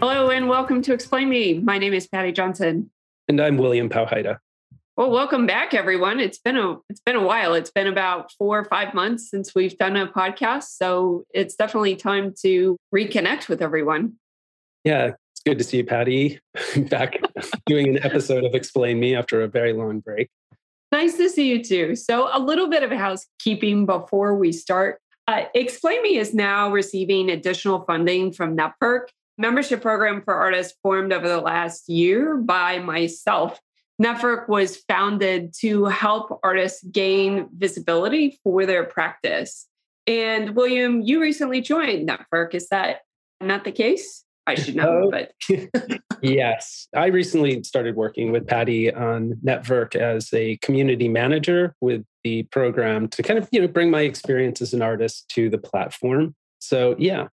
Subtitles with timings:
[0.00, 1.58] Hello and welcome to Explain Me.
[1.58, 2.90] My name is Patty Johnson.
[3.28, 4.38] And I'm William Powhida.
[4.96, 6.20] Well, welcome back, everyone.
[6.20, 7.54] It's been a it's been a while.
[7.54, 11.96] It's been about four or five months since we've done a podcast, so it's definitely
[11.96, 14.14] time to reconnect with everyone.
[14.84, 16.38] Yeah, it's good to see you, Patty.
[16.90, 17.20] back
[17.66, 20.28] doing an episode of Explain Me after a very long break.
[20.94, 21.96] Nice to see you too.
[21.96, 25.00] So, a little bit of housekeeping before we start.
[25.26, 31.12] Uh, Explain Me is now receiving additional funding from Network membership program for artists formed
[31.12, 33.58] over the last year by myself.
[33.98, 39.66] Network was founded to help artists gain visibility for their practice.
[40.06, 42.54] And William, you recently joined Network.
[42.54, 43.00] Is that
[43.40, 44.22] not the case?
[44.46, 45.10] I should know, oh.
[45.10, 45.32] but
[46.22, 52.42] yes, I recently started working with Patty on Network as a community manager with the
[52.44, 56.34] program to kind of you know bring my experience as an artist to the platform.
[56.58, 57.28] So yeah,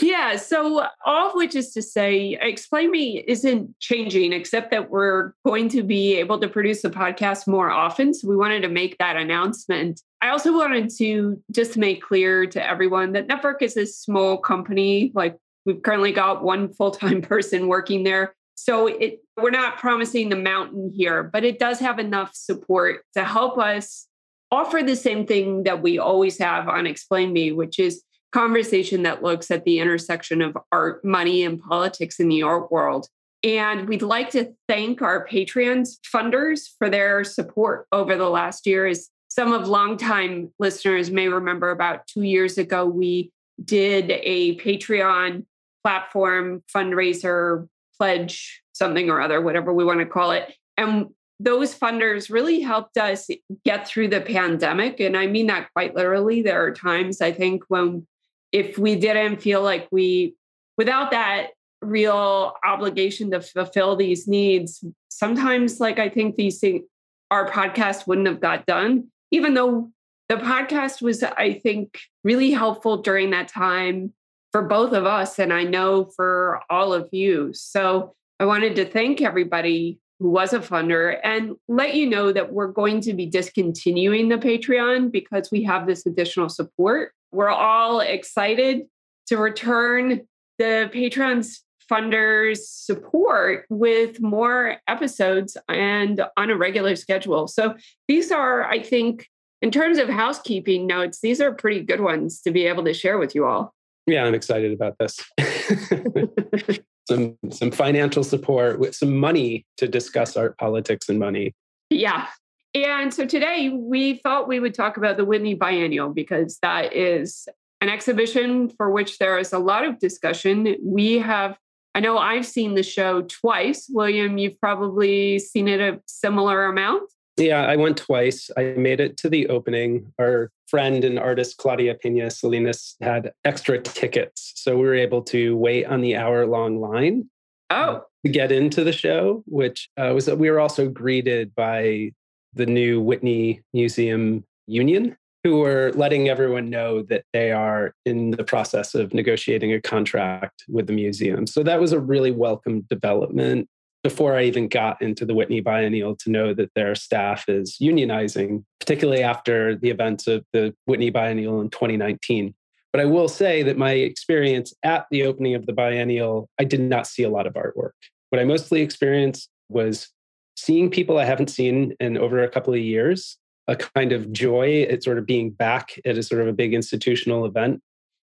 [0.00, 0.36] yeah.
[0.36, 5.68] So, all of which is to say, Explain Me isn't changing, except that we're going
[5.68, 8.12] to be able to produce the podcast more often.
[8.12, 10.00] So, we wanted to make that announcement.
[10.20, 15.12] I also wanted to just make clear to everyone that Network is a small company.
[15.14, 15.36] Like,
[15.66, 18.34] we've currently got one full time person working there.
[18.56, 23.24] So, it, we're not promising the mountain here, but it does have enough support to
[23.24, 24.06] help us
[24.52, 29.22] offer the same thing that we always have on Explain Me, which is conversation that
[29.22, 33.08] looks at the intersection of art, money, and politics in the art world.
[33.44, 38.86] And we'd like to thank our Patreon funders for their support over the last year.
[38.86, 43.30] As some of longtime listeners may remember, about two years ago, we
[43.64, 45.44] did a Patreon
[45.84, 50.54] platform fundraiser pledge, something or other, whatever we want to call it.
[50.76, 53.28] And those funders really helped us
[53.64, 55.00] get through the pandemic.
[55.00, 56.42] And I mean that quite literally.
[56.42, 58.06] There are times I think when
[58.50, 60.36] if we didn't feel like we,
[60.78, 61.48] without that
[61.82, 66.84] real obligation to fulfill these needs, sometimes like I think these things,
[67.30, 69.90] our podcast wouldn't have got done, even though
[70.28, 74.14] the podcast was, I think, really helpful during that time
[74.54, 75.40] for both of us.
[75.40, 77.50] And I know for all of you.
[77.54, 82.52] So I wanted to thank everybody who was a funder and let you know that
[82.52, 87.98] we're going to be discontinuing the Patreon because we have this additional support we're all
[87.98, 88.82] excited
[89.26, 90.20] to return
[90.58, 97.48] the patrons funders support with more episodes and on a regular schedule.
[97.48, 97.74] So
[98.06, 99.26] these are, I think,
[99.60, 103.18] in terms of housekeeping notes, these are pretty good ones to be able to share
[103.18, 103.74] with you all.
[104.06, 105.18] Yeah, I'm excited about this.
[107.08, 111.54] some some financial support with some money to discuss art politics and money.
[111.90, 112.26] Yeah,
[112.74, 117.48] and so today we thought we would talk about the Whitney Biennial because that is
[117.80, 120.76] an exhibition for which there is a lot of discussion.
[120.82, 121.56] We have,
[121.94, 123.86] I know I've seen the show twice.
[123.88, 127.08] William, you've probably seen it a similar amount.
[127.36, 128.50] Yeah, I went twice.
[128.56, 130.12] I made it to the opening.
[130.20, 134.52] Our friend and artist Claudia Pena Salinas had extra tickets.
[134.54, 137.28] So we were able to wait on the hour long line.
[137.70, 138.02] Oh.
[138.24, 142.12] To get into the show, which uh, was, we were also greeted by
[142.54, 148.44] the new Whitney Museum Union, who were letting everyone know that they are in the
[148.44, 151.46] process of negotiating a contract with the museum.
[151.46, 153.68] So that was a really welcome development
[154.04, 158.62] before I even got into the Whitney Biennial to know that their staff is unionizing,
[158.78, 162.54] particularly after the events of the Whitney Biennial in 2019.
[162.92, 166.80] But I will say that my experience at the opening of the biennial, I did
[166.80, 167.92] not see a lot of artwork.
[168.28, 170.10] What I mostly experienced was
[170.54, 173.38] seeing people I haven't seen in over a couple of years,
[173.68, 176.74] a kind of joy at sort of being back at a sort of a big
[176.74, 177.80] institutional event,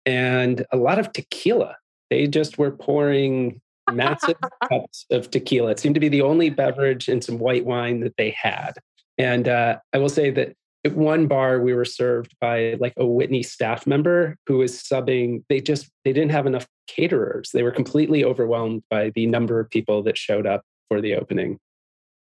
[0.06, 1.76] and a lot of tequila.
[2.08, 3.60] They just were pouring
[3.92, 4.36] massive
[4.68, 5.70] cups of tequila.
[5.72, 8.74] It seemed to be the only beverage and some white wine that they had.
[9.18, 10.54] And uh, I will say that
[10.84, 15.42] at one bar we were served by like a Whitney staff member who was subbing.
[15.48, 17.50] They just they didn't have enough caterers.
[17.52, 21.58] They were completely overwhelmed by the number of people that showed up for the opening.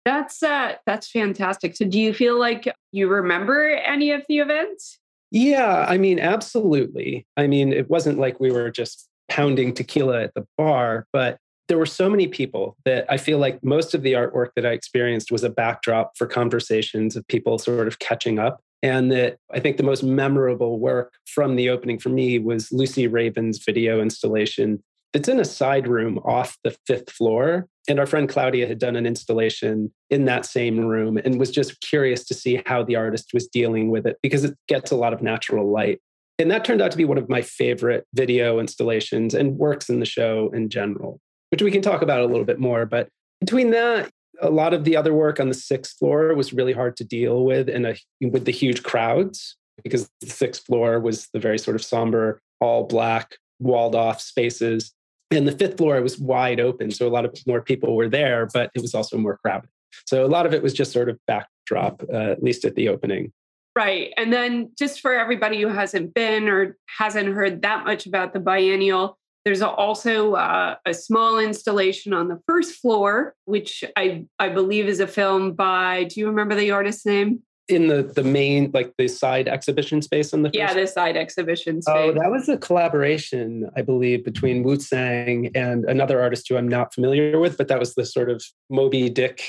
[0.04, 1.76] That's uh that's fantastic.
[1.76, 4.98] So do you feel like you remember any of the events?
[5.30, 7.26] Yeah, I mean absolutely.
[7.36, 11.38] I mean it wasn't like we were just pounding tequila at the bar, but
[11.68, 14.70] there were so many people that I feel like most of the artwork that I
[14.70, 18.60] experienced was a backdrop for conversations of people sort of catching up.
[18.82, 23.06] And that I think the most memorable work from the opening for me was Lucy
[23.06, 24.82] Raven's video installation
[25.12, 28.94] that's in a side room off the fifth floor And our friend Claudia had done
[28.94, 33.30] an installation in that same room and was just curious to see how the artist
[33.34, 36.00] was dealing with it because it gets a lot of natural light.
[36.38, 40.00] And that turned out to be one of my favorite video installations and works in
[40.00, 41.20] the show in general,
[41.52, 42.86] which we can talk about a little bit more.
[42.86, 43.08] But
[43.38, 44.10] between that,
[44.40, 47.44] a lot of the other work on the sixth floor was really hard to deal
[47.44, 47.86] with and
[48.20, 52.84] with the huge crowds because the sixth floor was the very sort of somber, all
[52.84, 54.92] black, walled off spaces.
[55.30, 56.90] And the fifth floor was wide open.
[56.90, 59.68] So a lot of more people were there, but it was also more crowded.
[60.06, 62.88] So a lot of it was just sort of backdrop, uh, at least at the
[62.88, 63.30] opening.
[63.76, 64.12] Right.
[64.16, 68.40] And then just for everybody who hasn't been or hasn't heard that much about the
[68.40, 74.86] biennial, there's also uh, a small installation on the first floor, which I, I believe
[74.86, 77.42] is a film by, do you remember the artist's name?
[77.68, 81.80] in the the main like the side exhibition space on the yeah the side exhibition
[81.80, 81.94] space.
[81.96, 86.68] Oh, that was a collaboration, I believe, between Wu Tsang and another artist who I'm
[86.68, 89.42] not familiar with, but that was the sort of Moby Dick.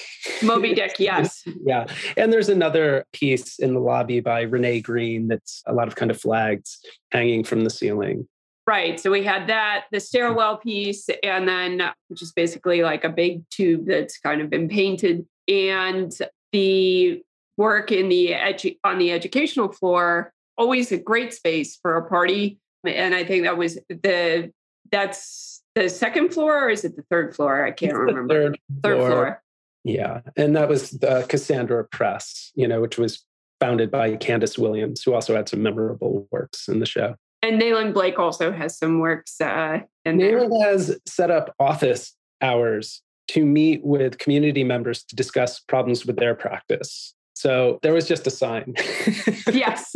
[0.44, 1.44] Moby Dick, yes.
[1.66, 5.96] yeah, and there's another piece in the lobby by Renee Green that's a lot of
[5.96, 6.80] kind of flags
[7.12, 8.28] hanging from the ceiling.
[8.66, 8.98] Right.
[9.00, 13.10] So we had that, the stairwell piece, and then uh, which is basically like a
[13.10, 15.26] big tube that's kind of been painted.
[15.50, 16.18] And
[16.54, 17.22] the
[17.58, 22.60] work in the edu- on the educational floor always a great space for a party
[22.86, 24.52] and i think that was the
[24.92, 28.98] that's the second floor or is it the third floor i can't remember third, third
[28.98, 29.10] floor.
[29.10, 29.44] floor.
[29.84, 33.26] yeah and that was the cassandra press you know which was
[33.60, 37.94] founded by candace williams who also had some memorable works in the show and Nayland
[37.94, 40.72] Blake also has some works uh, in Nayland there.
[40.72, 46.36] has set up office hours to meet with community members to discuss problems with their
[46.36, 47.14] practice.
[47.36, 48.76] So there was just a sign.
[49.52, 49.92] yes.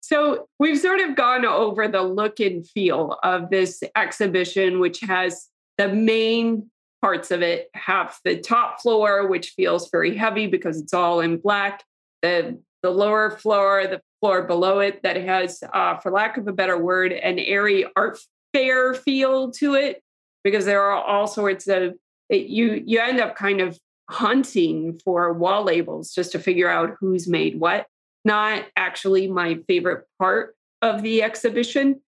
[0.00, 5.46] so we've sort of gone over the look and feel of this exhibition, which has
[5.78, 6.68] the main
[7.02, 11.36] parts of it have the top floor, which feels very heavy because it's all in
[11.36, 11.84] black.
[12.22, 16.52] The the lower floor, the floor below it, that has, uh, for lack of a
[16.52, 18.18] better word, an airy art
[18.52, 20.02] fair feel to it,
[20.42, 21.94] because there are all sorts of
[22.28, 23.78] it, you you end up kind of
[24.08, 27.86] hunting for wall labels just to figure out who's made what.
[28.24, 32.00] Not actually my favorite part of the exhibition,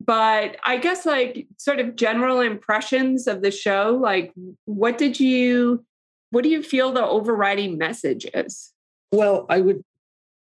[0.00, 3.98] but I guess like sort of general impressions of the show.
[4.00, 4.32] Like,
[4.66, 5.84] what did you,
[6.30, 8.72] what do you feel the overriding message is?
[9.10, 9.82] Well, I would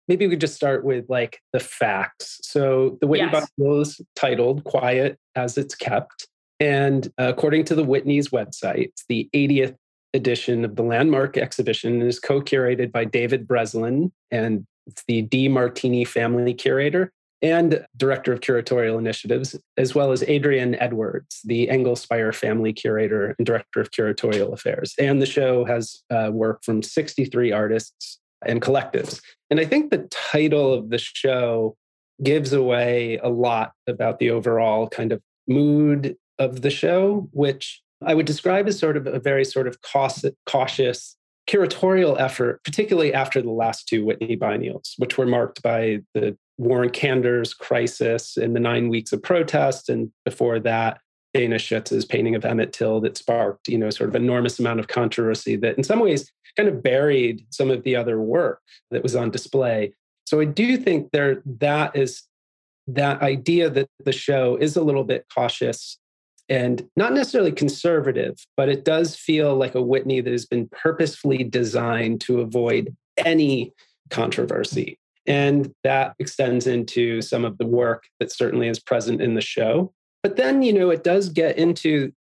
[0.09, 2.41] maybe we could just start with like the facts.
[2.43, 3.49] So the Whitney yes.
[3.59, 6.29] Biennial is titled "Quiet as It's Kept."
[6.61, 9.77] And according to the Whitney's website, it's the 80th
[10.15, 16.07] edition of the Landmark exhibition is co curated by David Breslin, and it's the DeMartini
[16.07, 17.13] Family Curator
[17.43, 23.35] and Director of Curatorial Initiatives, as well as Adrienne Edwards, the Engell Speyer Family Curator
[23.39, 24.95] and Director of Curatorial Affairs.
[24.99, 29.21] And the show has uh, work from 63 artists and collectives.
[29.51, 31.77] And I think the title of the show
[32.23, 38.15] gives away a lot about the overall kind of mood of the show, which I
[38.15, 41.17] would describe as sort of a very sort of cautious
[41.49, 46.91] curatorial effort, particularly after the last two Whitney biennials, which were marked by the Warren
[46.91, 49.89] Kanders crisis and the nine weeks of protest.
[49.89, 51.01] And before that,
[51.35, 54.87] Dana Schutz's painting of Emmett Till that sparked, you know, sort of enormous amount of
[54.89, 58.61] controversy that in some ways kind of buried some of the other work
[58.91, 59.93] that was on display.
[60.27, 62.23] So I do think there that is
[62.87, 65.99] that idea that the show is a little bit cautious
[66.49, 71.43] and not necessarily conservative, but it does feel like a Whitney that has been purposefully
[71.43, 73.73] designed to avoid any
[74.11, 74.99] controversy.
[75.27, 79.93] And that extends into some of the work that certainly is present in the show.
[80.23, 82.13] But then, you know, it does get into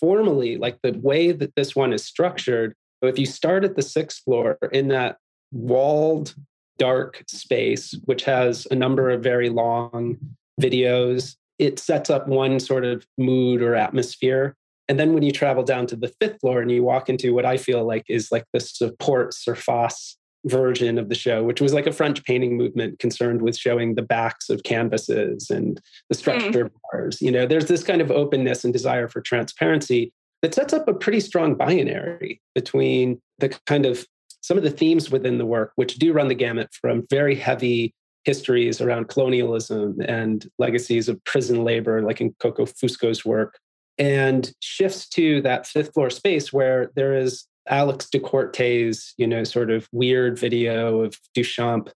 [0.00, 2.74] formally, like the way that this one is structured.
[3.02, 5.16] If you start at the sixth floor in that
[5.52, 6.34] walled,
[6.78, 10.16] dark space, which has a number of very long
[10.60, 14.56] videos it sets up one sort of mood or atmosphere.
[14.88, 17.44] And then when you travel down to the fifth floor and you walk into what
[17.44, 21.86] I feel like is like the support surface version of the show, which was like
[21.86, 25.76] a French painting movement concerned with showing the backs of canvases and
[26.08, 26.18] the hmm.
[26.18, 26.70] structure mm.
[26.90, 27.20] bars.
[27.20, 30.12] You know, there's this kind of openness and desire for transparency
[30.42, 34.06] that sets up a pretty strong binary between the kind of
[34.40, 37.92] some of the themes within the work, which do run the gamut from very heavy
[38.24, 43.58] histories around colonialism and legacies of prison labor, like in Coco Fusco's work,
[43.98, 49.44] and shifts to that fifth floor space where there is Alex Da Corte's, you know,
[49.44, 51.90] sort of weird video of Duchamp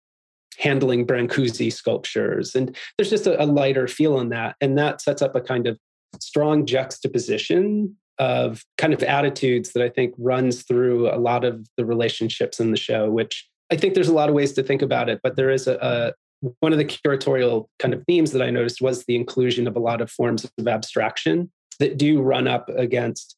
[0.58, 2.56] handling Brancusi sculptures.
[2.56, 4.56] And there's just a, a lighter feel in that.
[4.62, 5.78] And that sets up a kind of
[6.20, 11.86] strong juxtaposition of kind of attitudes that I think runs through a lot of the
[11.86, 15.10] relationships in the show, which I think there's a lot of ways to think about
[15.10, 16.14] it, but there is a, a
[16.60, 19.80] one of the curatorial kind of themes that I noticed was the inclusion of a
[19.80, 23.36] lot of forms of abstraction that do run up against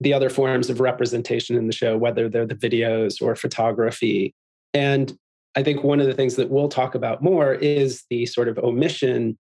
[0.00, 4.34] the other forms of representation in the show, whether they're the videos or photography.
[4.74, 5.16] And
[5.54, 8.58] I think one of the things that we'll talk about more is the sort of
[8.58, 9.38] omission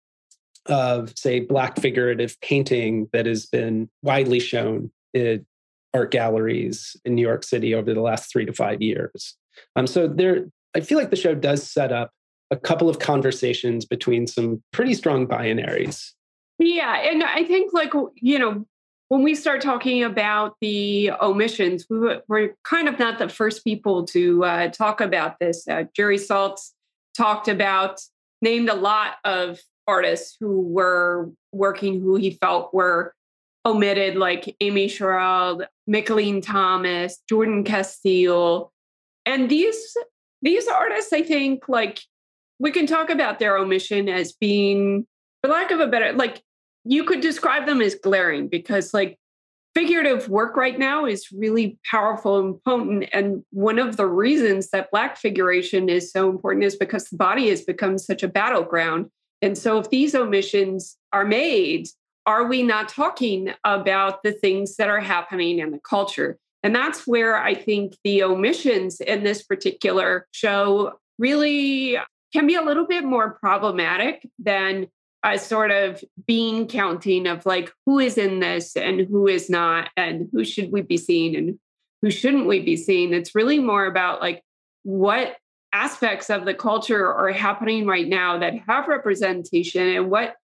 [0.66, 5.46] of, say, Black figurative painting that has been widely shown in
[5.94, 9.36] art galleries in New York City over the last three to five years.
[9.75, 12.12] Um, so there, I feel like the show does set up
[12.51, 16.12] a couple of conversations between some pretty strong binaries.
[16.58, 18.66] Yeah, and I think like you know
[19.10, 23.63] when we start talking about the omissions, we were, we're kind of not the first
[23.63, 25.68] people to uh, talk about this.
[25.68, 26.72] Uh, Jerry Saltz
[27.18, 28.01] talked about,
[28.42, 33.13] named a lot of artists who were working who he felt were
[33.65, 38.69] omitted, like Amy Sherald, Mickalene Thomas, Jordan Casteel.
[39.25, 39.98] And these
[40.41, 42.01] these artists, I think, like
[42.60, 45.05] we can talk about their omission as being,
[45.41, 46.41] for lack of a better, like
[46.86, 49.17] you could describe them as glaring because like
[49.75, 54.89] figurative work right now is really powerful and potent and one of the reasons that
[54.91, 59.10] black figuration is so important is because the body has become such a battleground
[59.41, 61.88] and so if these omissions are made
[62.25, 66.38] are we not talking about the things that are happening in the culture?
[66.62, 71.98] And that's where i think the omissions in this particular show really
[72.34, 74.88] can be a little bit more problematic than
[75.24, 79.89] a sort of bean counting of like who is in this and who is not
[79.98, 81.60] and who should we be seeing and
[82.01, 83.13] who shouldn't we be seeing?
[83.13, 84.41] It's really more about like
[84.84, 85.36] what
[85.73, 90.35] aspects of the culture are happening right now that have representation and what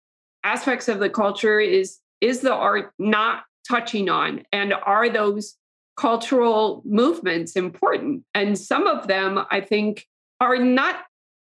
[0.44, 4.44] aspects of the culture is is the art not touching on?
[4.52, 5.56] And are those
[5.96, 8.24] cultural movements important?
[8.34, 10.06] And some of them i think
[10.40, 11.04] are not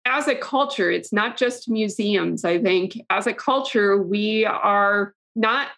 [0.07, 2.45] as a culture, it's not just museums.
[2.45, 5.69] I think as a culture, we are not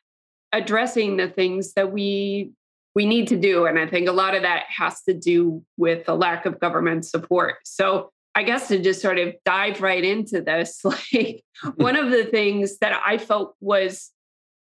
[0.52, 2.52] addressing the things that we
[2.94, 6.04] we need to do and i think a lot of that has to do with
[6.06, 10.40] the lack of government support so i guess to just sort of dive right into
[10.40, 11.70] this like mm-hmm.
[11.82, 14.10] one of the things that i felt was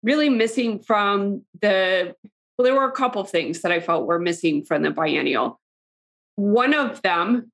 [0.03, 2.15] really missing from the
[2.57, 5.61] well there were a couple things that i felt were missing from the biennial
[6.37, 7.51] one of them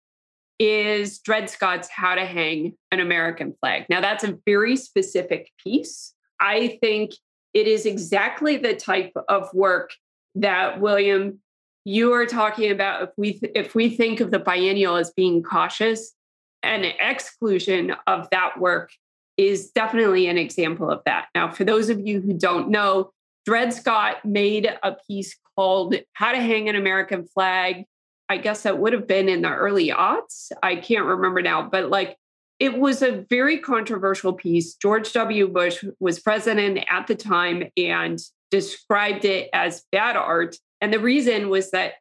[0.58, 3.86] is Dread Scott's How to Hang an American Flag.
[3.88, 6.14] Now, that's a very specific piece.
[6.40, 7.12] I think
[7.54, 9.90] it is exactly the type of work
[10.34, 11.38] that William
[11.84, 15.42] you are talking about if we th- if we think of the biennial as being
[15.42, 16.14] cautious
[16.62, 18.90] an exclusion of that work
[19.36, 23.10] is definitely an example of that now for those of you who don't know
[23.44, 27.84] dread scott made a piece called how to hang an american flag
[28.32, 30.52] I guess that would have been in the early aughts.
[30.62, 32.16] I can't remember now, but like
[32.58, 34.74] it was a very controversial piece.
[34.74, 35.48] George W.
[35.48, 38.18] Bush was president at the time and
[38.52, 40.56] described it as bad art.
[40.80, 41.94] And the reason was that,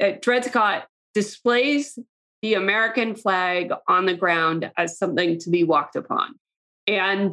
[0.00, 1.96] that Dread Scott displays
[2.42, 6.34] the American flag on the ground as something to be walked upon.
[6.88, 7.32] And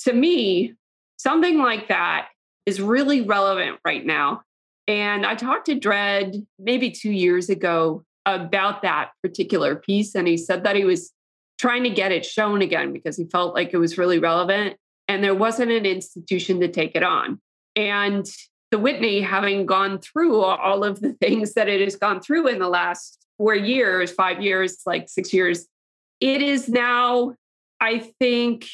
[0.00, 0.72] to me,
[1.18, 2.28] something like that
[2.64, 4.42] is really relevant right now
[4.88, 10.14] and I talked to Dread maybe two years ago about that particular piece.
[10.14, 11.12] And he said that he was
[11.58, 14.76] trying to get it shown again because he felt like it was really relevant.
[15.08, 17.40] And there wasn't an institution to take it on.
[17.76, 18.26] And
[18.70, 22.58] the Whitney, having gone through all of the things that it has gone through in
[22.58, 25.66] the last four years, five years, like six years,
[26.20, 27.34] it is now,
[27.80, 28.66] I think,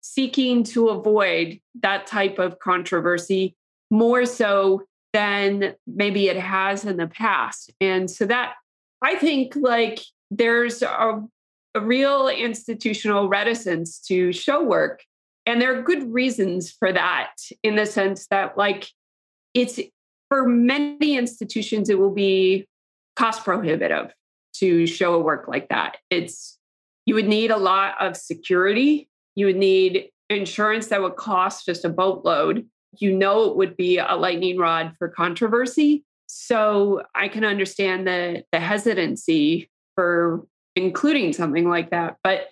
[0.00, 3.54] seeking to avoid that type of controversy
[3.90, 7.72] more so than maybe it has in the past.
[7.80, 8.54] And so that
[9.02, 10.00] I think like
[10.30, 11.22] there's a,
[11.74, 15.02] a real institutional reticence to show work.
[15.48, 18.88] And there are good reasons for that in the sense that like
[19.54, 19.80] it's
[20.28, 22.68] for many institutions, it will be
[23.16, 24.12] cost prohibitive
[24.56, 25.96] to show a work like that.
[26.10, 26.58] It's
[27.06, 29.08] you would need a lot of security.
[29.34, 33.98] You would need insurance that would cost just a boatload you know it would be
[33.98, 36.04] a lightning rod for controversy.
[36.26, 42.16] So I can understand the the hesitancy for including something like that.
[42.22, 42.48] But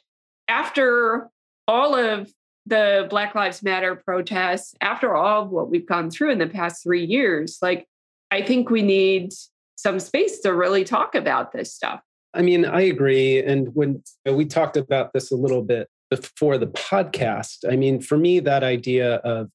[0.49, 1.29] after
[1.69, 2.33] all of
[2.67, 6.83] the Black Lives Matter protests, after all of what we've gone through in the past
[6.83, 7.87] three years, like
[8.31, 9.33] I think we need
[9.77, 12.01] some space to really talk about this stuff.
[12.35, 13.43] I mean, I agree.
[13.43, 18.17] And when we talked about this a little bit before the podcast, I mean, for
[18.17, 19.49] me, that idea of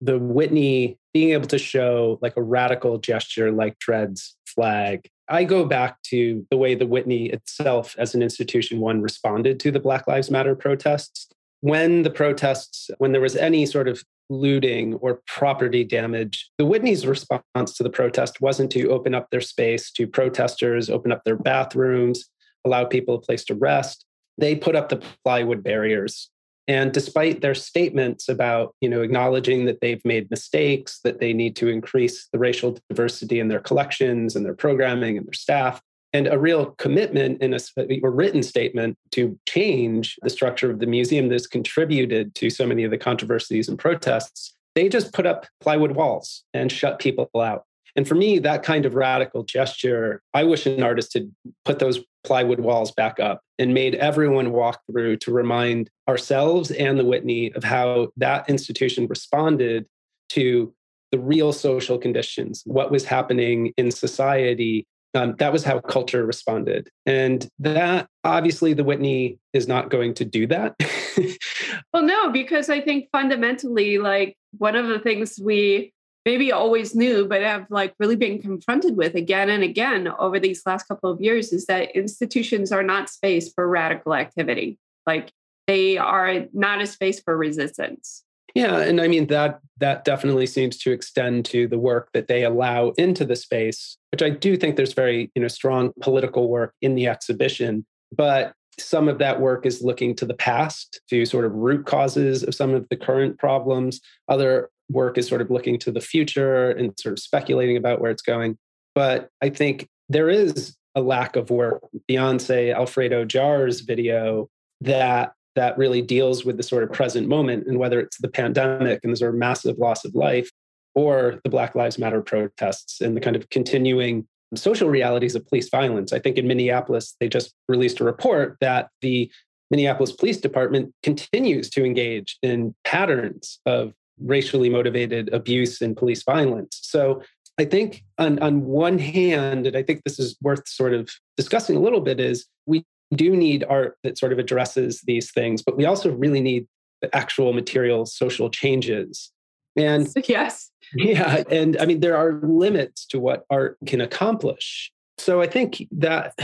[0.00, 5.08] the Whitney being able to show like a radical gesture like Dread's flag.
[5.28, 9.70] I go back to the way the Whitney itself as an institution one responded to
[9.70, 11.28] the Black Lives Matter protests.
[11.66, 17.08] When the protests, when there was any sort of looting or property damage, the Whitney's
[17.08, 17.42] response
[17.74, 22.26] to the protest wasn't to open up their space to protesters, open up their bathrooms,
[22.64, 24.04] allow people a place to rest.
[24.38, 26.30] They put up the plywood barriers
[26.68, 31.56] and despite their statements about, you know, acknowledging that they've made mistakes, that they need
[31.56, 35.80] to increase the racial diversity in their collections and their programming and their staff,
[36.16, 40.86] and a real commitment in a, a written statement to change the structure of the
[40.86, 45.46] museum that's contributed to so many of the controversies and protests, they just put up
[45.60, 47.64] plywood walls and shut people out.
[47.96, 51.30] And for me, that kind of radical gesture, I wish an artist had
[51.66, 56.98] put those plywood walls back up and made everyone walk through to remind ourselves and
[56.98, 59.86] the Whitney of how that institution responded
[60.30, 60.72] to
[61.12, 64.86] the real social conditions, what was happening in society.
[65.16, 66.90] Um, that was how culture responded.
[67.06, 70.76] And that obviously the Whitney is not going to do that.
[71.92, 75.94] well, no, because I think fundamentally, like one of the things we
[76.26, 80.62] maybe always knew, but have like really been confronted with again and again over these
[80.66, 84.76] last couple of years is that institutions are not space for radical activity.
[85.06, 85.32] Like
[85.66, 88.22] they are not a space for resistance.
[88.54, 92.44] Yeah, and I mean that that definitely seems to extend to the work that they
[92.44, 96.72] allow into the space, which I do think there's very, you know, strong political work
[96.80, 97.84] in the exhibition,
[98.16, 102.42] but some of that work is looking to the past to sort of root causes
[102.42, 104.00] of some of the current problems.
[104.28, 108.10] Other work is sort of looking to the future and sort of speculating about where
[108.10, 108.58] it's going.
[108.94, 114.48] But I think there is a lack of work beyond, say, Alfredo Jaar's video
[114.80, 119.00] that that really deals with the sort of present moment and whether it's the pandemic
[119.02, 120.50] and the sort of massive loss of life
[120.94, 125.68] or the Black Lives Matter protests and the kind of continuing social realities of police
[125.68, 126.12] violence.
[126.12, 129.30] I think in Minneapolis, they just released a report that the
[129.70, 136.78] Minneapolis Police Department continues to engage in patterns of racially motivated abuse and police violence.
[136.82, 137.22] So
[137.58, 141.76] I think on, on one hand, and I think this is worth sort of discussing
[141.76, 145.76] a little bit, is we do need art that sort of addresses these things, but
[145.76, 146.66] we also really need
[147.02, 149.32] the actual material social changes.
[149.76, 150.70] And yes.
[150.94, 151.42] Yeah.
[151.50, 154.92] And I mean, there are limits to what art can accomplish.
[155.18, 156.34] So I think that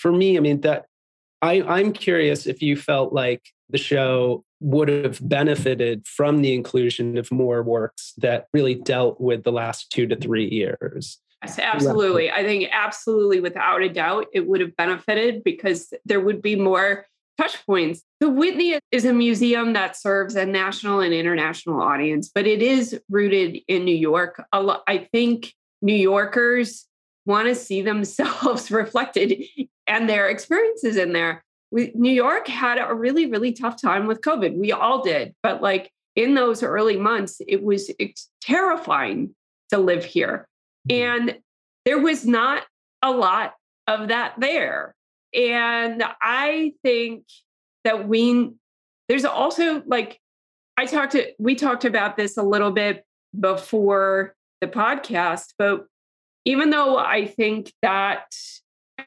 [0.00, 0.86] for me, I mean, that
[1.42, 7.16] I, I'm curious if you felt like the show would have benefited from the inclusion
[7.16, 11.20] of more works that really dealt with the last two to three years.
[11.42, 12.30] Yes, absolutely.
[12.30, 17.06] I think absolutely, without a doubt, it would have benefited because there would be more
[17.36, 18.02] touch points.
[18.18, 23.00] The Whitney is a museum that serves a national and international audience, but it is
[23.08, 24.44] rooted in New York.
[24.52, 26.86] I think New Yorkers
[27.24, 29.44] want to see themselves reflected
[29.86, 34.20] and their experiences in there we, New York had a really, really tough time with
[34.20, 34.56] COVID.
[34.56, 35.34] We all did.
[35.42, 37.90] But like in those early months, it was
[38.40, 39.34] terrifying
[39.70, 40.48] to live here.
[40.90, 41.38] And
[41.84, 42.64] there was not
[43.02, 43.54] a lot
[43.86, 44.94] of that there.
[45.34, 47.24] And I think
[47.84, 48.50] that we,
[49.08, 50.18] there's also like,
[50.76, 53.04] I talked to, we talked about this a little bit
[53.38, 55.86] before the podcast, but
[56.44, 58.32] even though I think that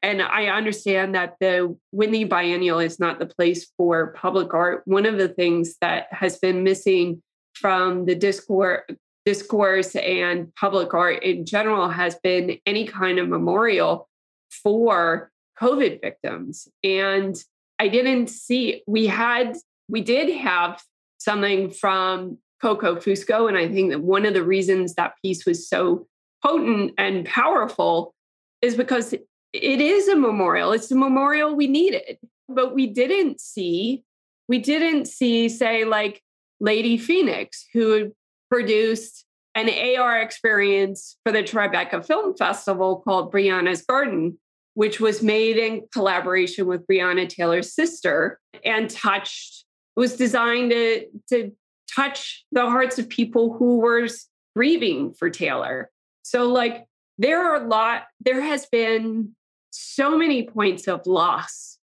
[0.03, 4.83] and I understand that the Whitney Biennial is not the place for public art.
[4.85, 7.21] One of the things that has been missing
[7.53, 8.83] from the discourse,
[9.25, 14.09] discourse and public art in general has been any kind of memorial
[14.49, 16.67] for COVID victims.
[16.83, 17.35] And
[17.79, 19.57] I didn't see, we had,
[19.87, 20.81] we did have
[21.19, 23.47] something from Coco Fusco.
[23.47, 26.07] And I think that one of the reasons that piece was so
[26.43, 28.13] potent and powerful
[28.61, 30.71] is because it is a memorial.
[30.71, 34.03] It's a memorial we needed, but we didn't see,
[34.47, 36.21] we didn't see, say, like
[36.59, 38.13] Lady PheOnix, who
[38.51, 44.37] produced an AR experience for the Tribeca Film Festival called Breonna's Garden,
[44.73, 51.51] which was made in collaboration with Breonna Taylor's sister and touched, was designed to, to
[51.93, 54.07] touch the hearts of people who were
[54.55, 55.89] grieving for Taylor.
[56.23, 56.85] So, like,
[57.17, 59.35] there are a lot, there has been
[59.71, 61.77] so many points of loss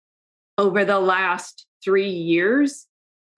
[0.58, 2.86] over the last three years,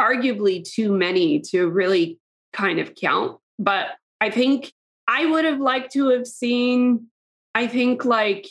[0.00, 2.18] arguably too many to really
[2.52, 3.38] kind of count.
[3.58, 3.86] But
[4.20, 4.72] I think
[5.06, 7.06] I would have liked to have seen,
[7.54, 8.46] I think, like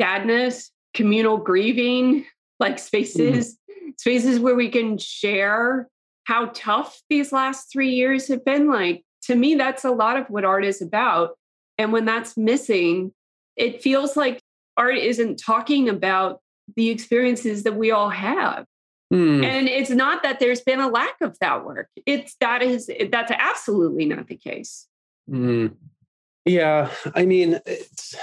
[0.00, 2.26] sadness, communal grieving,
[2.60, 3.90] like spaces, mm-hmm.
[3.98, 5.88] spaces where we can share
[6.24, 8.68] how tough these last three years have been.
[8.68, 11.36] Like to me, that's a lot of what art is about.
[11.78, 13.12] And when that's missing,
[13.56, 14.40] it feels like
[14.76, 16.40] art isn't talking about
[16.76, 18.66] the experiences that we all have.
[19.12, 19.44] Mm.
[19.44, 21.88] And it's not that there's been a lack of that work.
[22.06, 24.86] It's that is that's absolutely not the case.
[25.30, 25.74] Mm.
[26.44, 28.16] Yeah, I mean, it's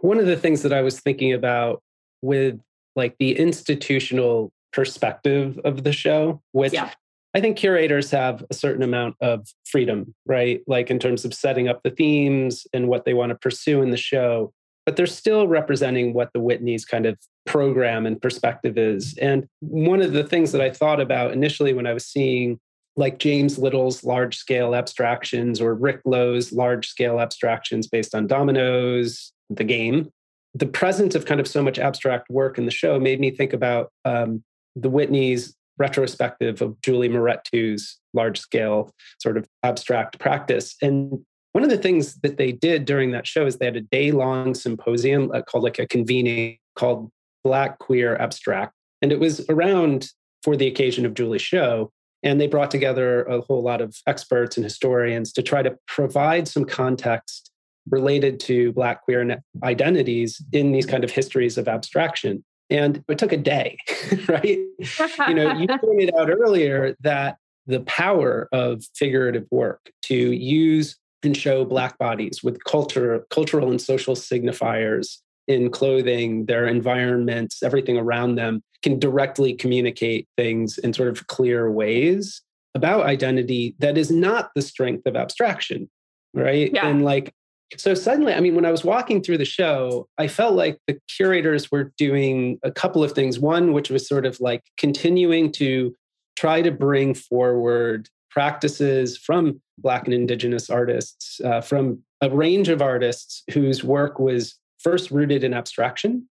[0.00, 1.82] one of the things that I was thinking about
[2.20, 2.60] with
[2.96, 6.90] like the institutional perspective of the show, which yeah.
[7.34, 10.60] I think curators have a certain amount of freedom, right?
[10.66, 13.90] Like in terms of setting up the themes and what they want to pursue in
[13.90, 14.52] the show,
[14.84, 19.16] but they're still representing what the Whitney's kind of program and perspective is.
[19.20, 22.58] And one of the things that I thought about initially when I was seeing
[22.96, 29.32] like James Little's large scale abstractions or Rick Lowe's large scale abstractions based on dominoes,
[29.48, 30.10] the game,
[30.54, 33.52] the presence of kind of so much abstract work in the show made me think
[33.52, 34.42] about um,
[34.76, 40.76] the Whitney's retrospective of Julie Mehretu's large scale sort of abstract practice.
[40.82, 43.80] And one of the things that they did during that show is they had a
[43.80, 47.10] day long symposium uh, called like a convening called
[47.44, 48.72] Black Queer Abstract.
[49.00, 50.08] And it was around
[50.42, 51.92] for the occasion of Julie's show.
[52.22, 56.46] And they brought together a whole lot of experts and historians to try to provide
[56.46, 57.50] some context
[57.90, 62.44] related to Black queer identities in these kind of histories of abstraction.
[62.70, 63.76] And it took a day,
[64.28, 64.44] right?
[64.46, 71.36] you know, you pointed out earlier that the power of figurative work to use and
[71.36, 78.36] show Black bodies with culture, cultural and social signifiers in clothing, their environments, everything around
[78.36, 82.42] them can directly communicate things in sort of clear ways
[82.74, 85.90] about identity that is not the strength of abstraction,
[86.34, 86.70] right?
[86.72, 86.86] Yeah.
[86.86, 87.32] And like
[87.76, 90.98] so suddenly, I mean, when I was walking through the show, I felt like the
[91.08, 93.38] curators were doing a couple of things.
[93.38, 95.94] One, which was sort of like continuing to
[96.36, 102.82] try to bring forward practices from Black and Indigenous artists, uh, from a range of
[102.82, 106.28] artists whose work was first rooted in abstraction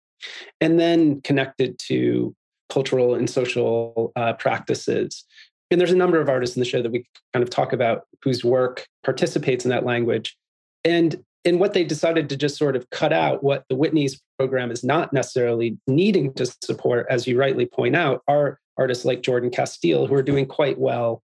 [0.62, 2.36] and then connected to
[2.70, 5.24] cultural and social uh, practices.
[5.70, 8.04] And there's a number of artists in the show that we kind of talk about
[8.24, 10.38] whose work participates in that language.
[10.84, 14.72] And in what they decided to just sort of cut out what the Whitney's program
[14.72, 19.50] is not necessarily needing to support, as you rightly point out, are artists like Jordan
[19.50, 21.22] Casteel who are doing quite well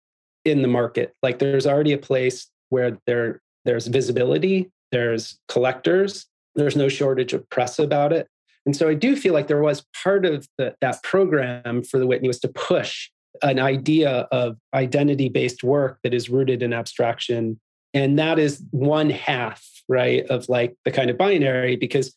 [0.45, 1.15] in the market.
[1.23, 7.49] Like there's already a place where there there's visibility, there's collectors, there's no shortage of
[7.51, 8.29] press about it.
[8.67, 12.07] And so I do feel like there was part of the, that program for the
[12.07, 13.11] Whitney was to push
[13.43, 17.59] an idea of identity based work that is rooted in abstraction
[17.95, 21.77] and that is one half, right, of like the kind of binary.
[21.77, 22.15] Because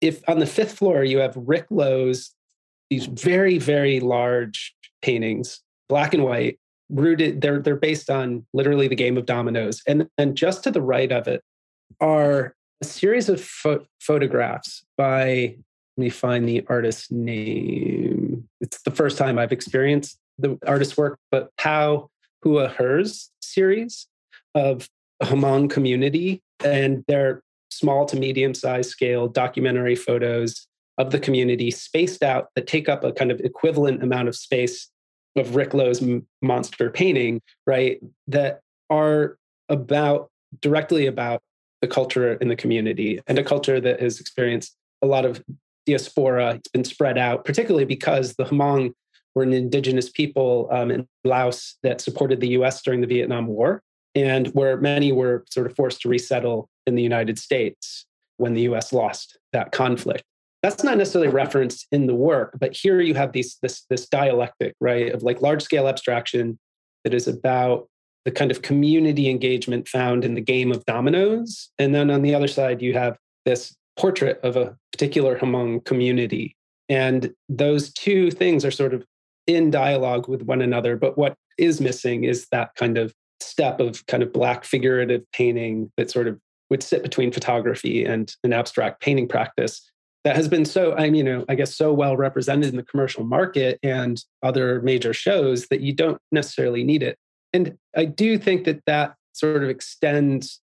[0.00, 2.34] if on the fifth floor you have Rick Lowe's,
[2.90, 6.58] these very, very large paintings, black and white,
[6.90, 9.80] rooted, they're they're based on literally the game of dominoes.
[9.86, 11.42] And then just to the right of it
[12.00, 15.56] are a series of pho- photographs by
[15.96, 18.48] let me find the artist's name.
[18.60, 22.10] It's the first time I've experienced the artist's work, but Pao
[22.44, 24.08] Houa Her's series
[24.54, 24.88] of
[25.22, 30.66] Hmong community, and they're small to medium sized scale documentary photos
[30.98, 34.90] of the community spaced out that take up a kind of equivalent amount of space
[35.36, 36.02] of Rick Lowe's
[36.40, 38.00] monster painting, right?
[38.26, 39.36] That are
[39.68, 41.42] about directly about
[41.82, 45.44] the culture in the community and a culture that has experienced a lot of
[45.84, 46.54] diaspora.
[46.54, 48.92] It's been spread out, particularly because the Hmong
[49.34, 53.82] were an indigenous people um, in Laos that supported the US during the Vietnam War
[54.14, 58.62] and where many were sort of forced to resettle in the United States when the
[58.62, 60.22] US lost that conflict.
[60.62, 64.74] That's not necessarily referenced in the work, but here you have these, this, this dialectic,
[64.80, 66.58] right, of like large scale abstraction
[67.02, 67.88] that is about
[68.24, 71.70] the kind of community engagement found in the game of dominoes.
[71.78, 76.56] And then on the other side, you have this portrait of a particular Hmong community.
[76.88, 79.04] And those two things are sort of
[79.46, 80.96] in dialogue with one another.
[80.96, 85.90] But what is missing is that kind of step of kind of black figurative painting
[85.96, 86.38] that sort of
[86.70, 89.90] would sit between photography and an abstract painting practice
[90.24, 92.82] that has been so i mean you know i guess so well represented in the
[92.82, 97.18] commercial market and other major shows that you don't necessarily need it
[97.52, 100.60] and i do think that that sort of extends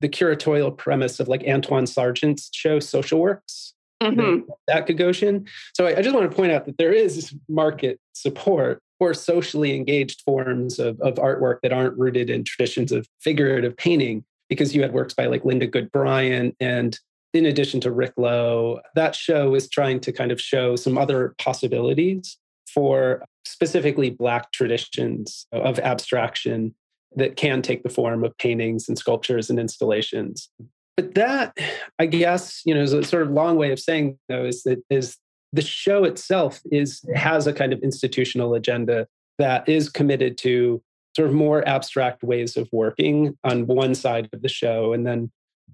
[0.00, 4.48] the curatorial premise of like antwaun sargent's show social works mm-hmm.
[4.66, 5.48] that Gagosian.
[5.74, 9.74] so I, I just want to point out that there is market support for socially
[9.74, 14.82] engaged forms of, of artwork that aren't rooted in traditions of figurative painting because you
[14.82, 16.98] had works by like linda goode bryant and
[17.32, 21.34] in addition to rick lowe that show is trying to kind of show some other
[21.38, 22.36] possibilities
[22.74, 26.74] for specifically black traditions of abstraction
[27.16, 30.48] that can take the form of paintings and sculptures and installations.
[30.96, 31.58] But that,
[31.98, 34.82] I guess, you know, is a sort of long way of saying though, is that
[34.90, 35.16] is
[35.52, 39.06] the show itself is has a kind of institutional agenda
[39.38, 40.82] that is committed to
[41.16, 45.30] sort of more abstract ways of working on one side of the show and then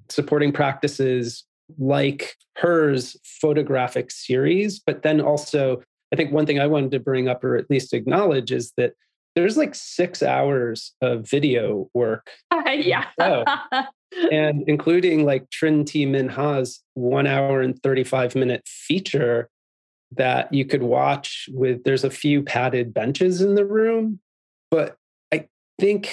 [0.09, 1.45] supporting practices
[1.79, 5.83] like hers photographic series but then also
[6.17, 8.95] i think one thing i wanted to bring up or at least acknowledge is that
[9.35, 13.05] there's like six hours of video work yeah.
[14.33, 19.51] and including like Trinh Minh-ha's one hour and 35 minute feature
[20.13, 24.21] that you could watch with there's a few padded benches in the room.
[24.71, 24.97] But
[25.33, 25.47] i
[25.79, 26.11] think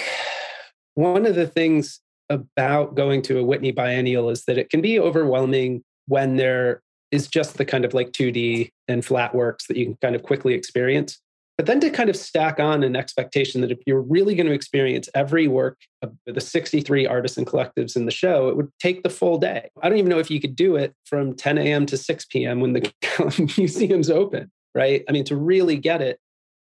[0.96, 5.00] one of the things about going to a whitney biennial is that it can be
[5.00, 6.82] overwhelming when there
[7.14, 10.22] is just the kind of like 2d and flat works that you can kind of
[10.22, 11.20] quickly experience
[11.56, 14.52] but then to kind of stack on an expectation that if you're really going to
[14.52, 19.02] experience every work of the 63 artists and collectives in the show, it would take
[19.02, 19.70] the full day.
[19.80, 21.86] I don't even know if you could do it from 10 a.m.
[21.86, 22.60] to 6 p.m.
[22.60, 22.92] when the
[23.56, 25.04] museum's open, right?
[25.08, 26.18] I mean, to really get it.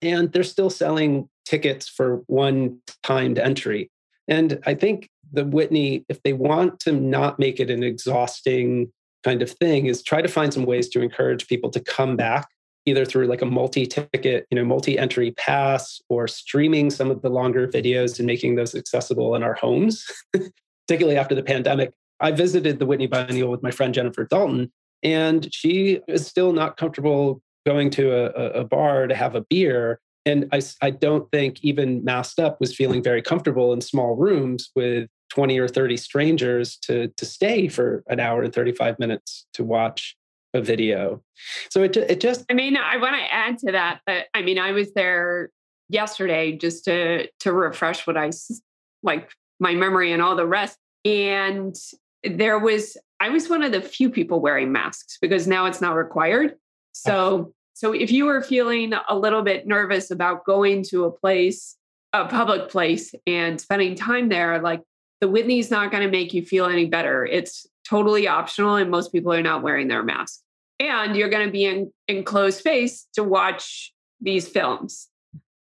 [0.03, 3.91] And they're still selling tickets for one timed entry.
[4.29, 8.93] And I think the Whitney, if they want to not make it an exhausting
[9.27, 12.47] kind of thing, is try to find some ways to encourage people to come back
[12.89, 17.67] either through like a multi-ticket, you know, multi-entry pass or streaming some of the longer
[17.67, 20.07] videos and making those accessible in our homes,
[20.87, 21.93] particularly after the pandemic.
[22.21, 24.71] I visited the Whitney Biennial with my friend Jennifer Dalton,
[25.03, 29.99] and she is still not comfortable going to a, a bar to have a beer.
[30.25, 34.71] And I, I don't think even masked up was feeling very comfortable in small rooms
[34.77, 39.65] with 20 or 30 strangers to, to stay for an hour and 35 minutes to
[39.65, 40.17] watch
[40.55, 41.23] a video.
[41.71, 44.59] So it it just I mean, I want to add to that but I mean,
[44.59, 45.51] I was there
[45.89, 48.31] yesterday just to to refresh what I
[49.03, 51.75] like my memory and all the rest and
[52.25, 55.95] there was I was one of the few people wearing masks because now it's not
[55.95, 56.57] required.
[56.93, 61.77] So so if you were feeling a little bit nervous about going to a place
[62.13, 64.81] a public place and spending time there like
[65.21, 67.25] the Whitney's not going to make you feel any better.
[67.25, 70.41] It's totally optional and most people are not wearing their mask
[70.79, 75.09] and you're going to be in, in closed space to watch these films.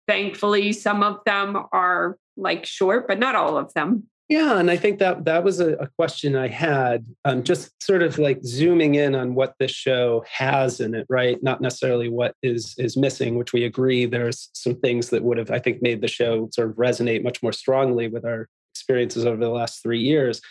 [0.07, 4.03] Thankfully, some of them are like short, but not all of them.
[4.27, 7.05] Yeah, and I think that that was a, a question I had.
[7.25, 11.41] Um, just sort of like zooming in on what this show has in it, right?
[11.43, 14.07] Not necessarily what is is missing, which we agree.
[14.07, 17.43] There's some things that would have, I think, made the show sort of resonate much
[17.43, 18.47] more strongly with our
[18.85, 20.41] experiences over the last three years.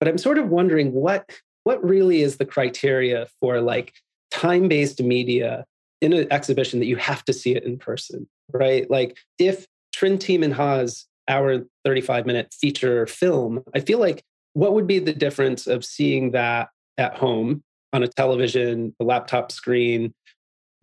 [0.00, 1.30] But I'm sort of wondering what
[1.64, 3.94] what really is the criteria for like
[4.30, 5.64] time based media
[6.00, 8.90] in an exhibition that you have to see it in person, right?
[8.90, 10.38] Like if Trinh T.
[10.38, 14.22] Minh Ha's hour 35 minute feature film, I feel like
[14.54, 19.52] what would be the difference of seeing that at home on a television, a laptop
[19.52, 20.14] screen,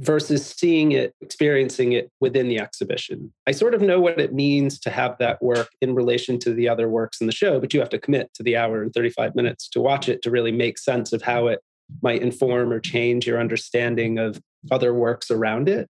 [0.02, 3.32] versus seeing it, experiencing it within the exhibition.
[3.48, 6.68] I sort of know what it means to have that work in relation to the
[6.68, 9.36] other works in the show, but you have to commit to the hour and 35
[9.36, 11.60] minutes to watch it to really make sense of how it
[12.02, 15.88] might inform or change your understanding of other works around it.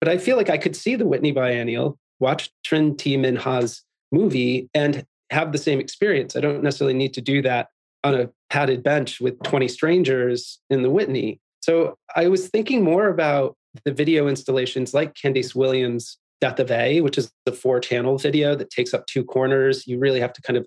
[0.00, 3.18] But I feel like I could see the Whitney Biennial, watch Trinh T.
[3.18, 6.34] Minh Ha's movie, and have the same experience.
[6.34, 7.68] I don't necessarily need to do that
[8.02, 11.40] on a padded bench with 20 strangers in the Whitney.
[11.60, 17.00] So I was thinking more about the video installations like Candice Williams' Death of A,
[17.02, 19.86] which is the four channel video that takes up two corners.
[19.86, 20.66] You really have to kind of,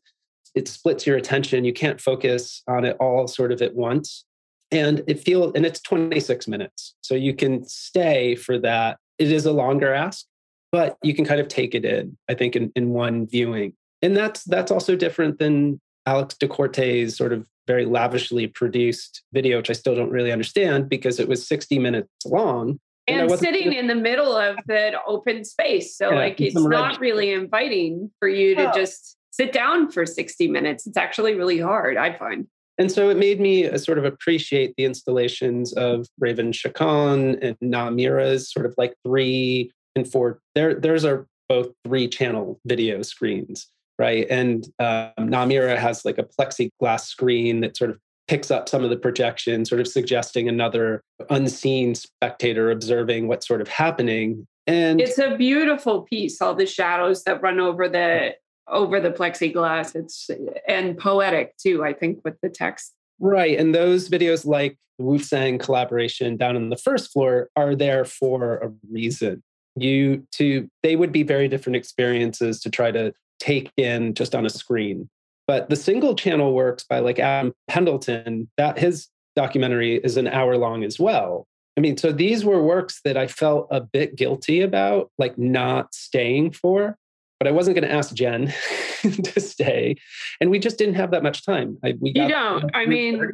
[0.53, 1.65] it splits your attention.
[1.65, 4.25] You can't focus on it all sort of at once
[4.73, 9.45] and it feels and it's 26 minutes so you can stay for that it is
[9.45, 10.25] a longer ask
[10.71, 14.17] but you can kind of take it in i think in, in one viewing and
[14.17, 19.69] that's that's also different than alex da corte's sort of very lavishly produced video which
[19.69, 22.80] i still don't really understand because it was 60 minutes long.
[23.06, 25.97] And, and sitting in the middle of the open space.
[25.97, 30.47] So yeah, like it's not really inviting for you to just sit down for 60
[30.47, 30.88] minutes.
[30.88, 32.47] It's actually really hard i find.
[32.78, 37.58] And so it made me uh, sort of appreciate the installations of Raven Chacon and
[37.62, 40.39] Na Mira's sort of like three and four.
[40.56, 43.67] There, theirs are both three channel video screens,
[43.99, 44.25] right?
[44.29, 48.84] And um, Na Mira has like a plexiglass screen that sort of picks up some
[48.84, 54.47] of the projection, sort of suggesting another unseen spectator observing what's sort of happening.
[54.65, 58.36] And it's a beautiful piece, all the shadows that run over the
[58.69, 59.95] over the plexiglass.
[59.95, 60.29] It's
[60.67, 62.93] and poetic too, I think, with the text.
[63.19, 63.60] Right.
[63.60, 68.06] And those videos like the Wu Tsang collaboration down on the first floor are there
[68.06, 69.43] for a reason.
[69.75, 74.45] You to they would be very different experiences to try to take in just on
[74.45, 75.10] a screen.
[75.47, 80.58] But the single channel works by like Adam Pendleton, that his documentary is an hour
[80.58, 81.47] long as well.
[81.77, 85.93] I mean, so these were works that I felt a bit guilty about, like not
[85.93, 86.95] staying for,
[87.39, 88.53] but I wasn't going to ask Jen
[89.01, 89.95] to stay.
[90.39, 91.77] And we just didn't have that much time.
[91.84, 92.69] I, we you don't.
[92.73, 93.32] I mean,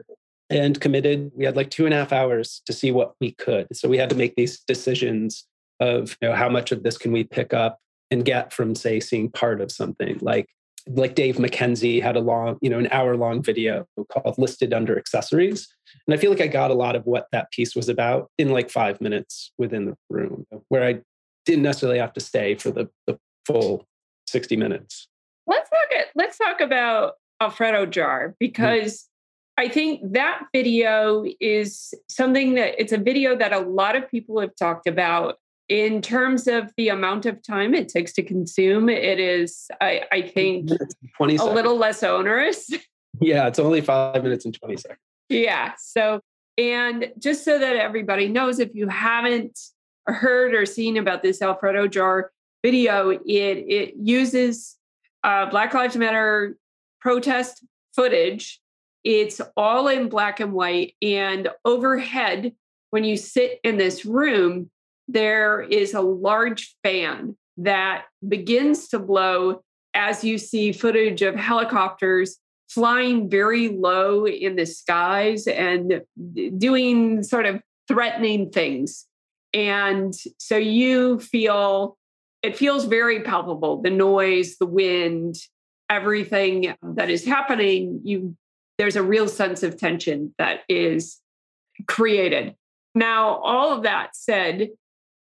[0.50, 1.32] and committed.
[1.36, 3.68] We had like two and a half hours to see what we could.
[3.74, 5.46] So we had to make these decisions
[5.80, 7.80] of you know how much of this can we pick up
[8.12, 10.48] and get from say seeing part of something like
[10.88, 14.98] like Dave McKenzie had a long, you know, an hour long video called Listed Under
[14.98, 15.68] Accessories.
[16.08, 18.50] And I feel like I got a lot of what that piece was about in
[18.50, 21.02] like five minutes within the room, where I
[21.46, 23.88] didn't necessarily have to stay for the, the full
[24.28, 25.08] 60 minutes.
[25.46, 28.34] Let's talk, let's talk about Alfredo Jaar hmm.
[28.40, 29.08] because
[29.58, 34.40] I think that video is something that it's a video that a lot of people
[34.40, 35.36] have talked about
[35.70, 38.90] in terms of the amount of time it takes to consume.
[38.90, 40.70] It is, I, I think,
[41.18, 42.70] 20 a little less onerous.
[43.22, 45.00] Yeah, it's only five minutes and 20 seconds.
[45.28, 45.74] Yeah.
[45.78, 46.22] So,
[46.58, 49.60] and just so that everybody knows, if you haven't
[50.06, 52.30] heard or seen about this Alfredo Jaar
[52.64, 54.78] video, it it uses
[55.26, 56.56] uh, Black Lives Matter
[57.02, 58.62] protest footage
[59.04, 60.96] it's all in black and white.
[61.02, 62.54] And overhead,
[62.90, 64.70] when you sit in this room,
[65.12, 69.62] there is a large fan that begins to blow
[69.94, 72.38] as you see footage of helicopters
[72.70, 76.02] flying very low in the skies and
[76.58, 79.08] doing sort of threatening things.
[79.54, 81.98] And so you feel
[82.44, 85.36] it feels very palpable the noise, the wind,
[85.90, 88.02] everything that is happening.
[88.04, 88.36] You
[88.78, 91.20] there's a real sense of tension that is
[91.88, 92.56] created.
[92.96, 94.70] Now, all of that said,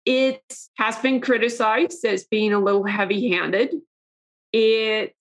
[0.04, 0.42] it
[0.76, 3.74] has been criticized as being a little heavy handed.
[4.52, 5.16] It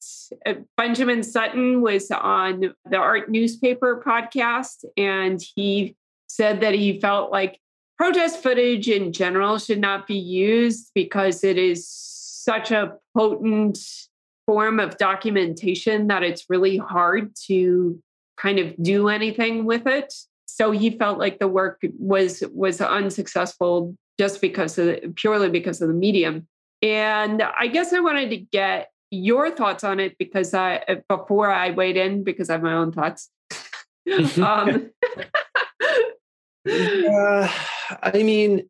[0.46, 5.96] uh, Benjamin Sutton was on the Art Newspaper podcast, and he
[6.28, 7.60] said that he felt like
[7.98, 13.78] protest footage in general should not be used because it is such a potent
[14.46, 18.02] form of documentation that it's really hard to
[18.38, 20.14] kind of do anything with it.
[20.46, 25.88] So he felt like the work was was unsuccessful just because of purely because of
[25.88, 26.48] the medium.
[26.82, 31.72] And I guess I wanted to get your thoughts on it because I before I
[31.72, 33.30] weighed in because I have my own thoughts.
[34.42, 34.90] um,
[36.68, 37.54] uh,
[38.04, 38.68] I mean,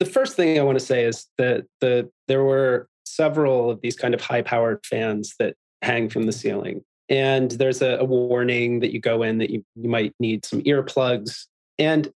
[0.00, 3.96] the first thing I want to say is that the there were several of these
[3.96, 8.80] kind of high powered fans that hang from the ceiling and there's a, a, warning
[8.80, 11.46] that you go in that you, you might need some earplugs
[11.78, 12.10] and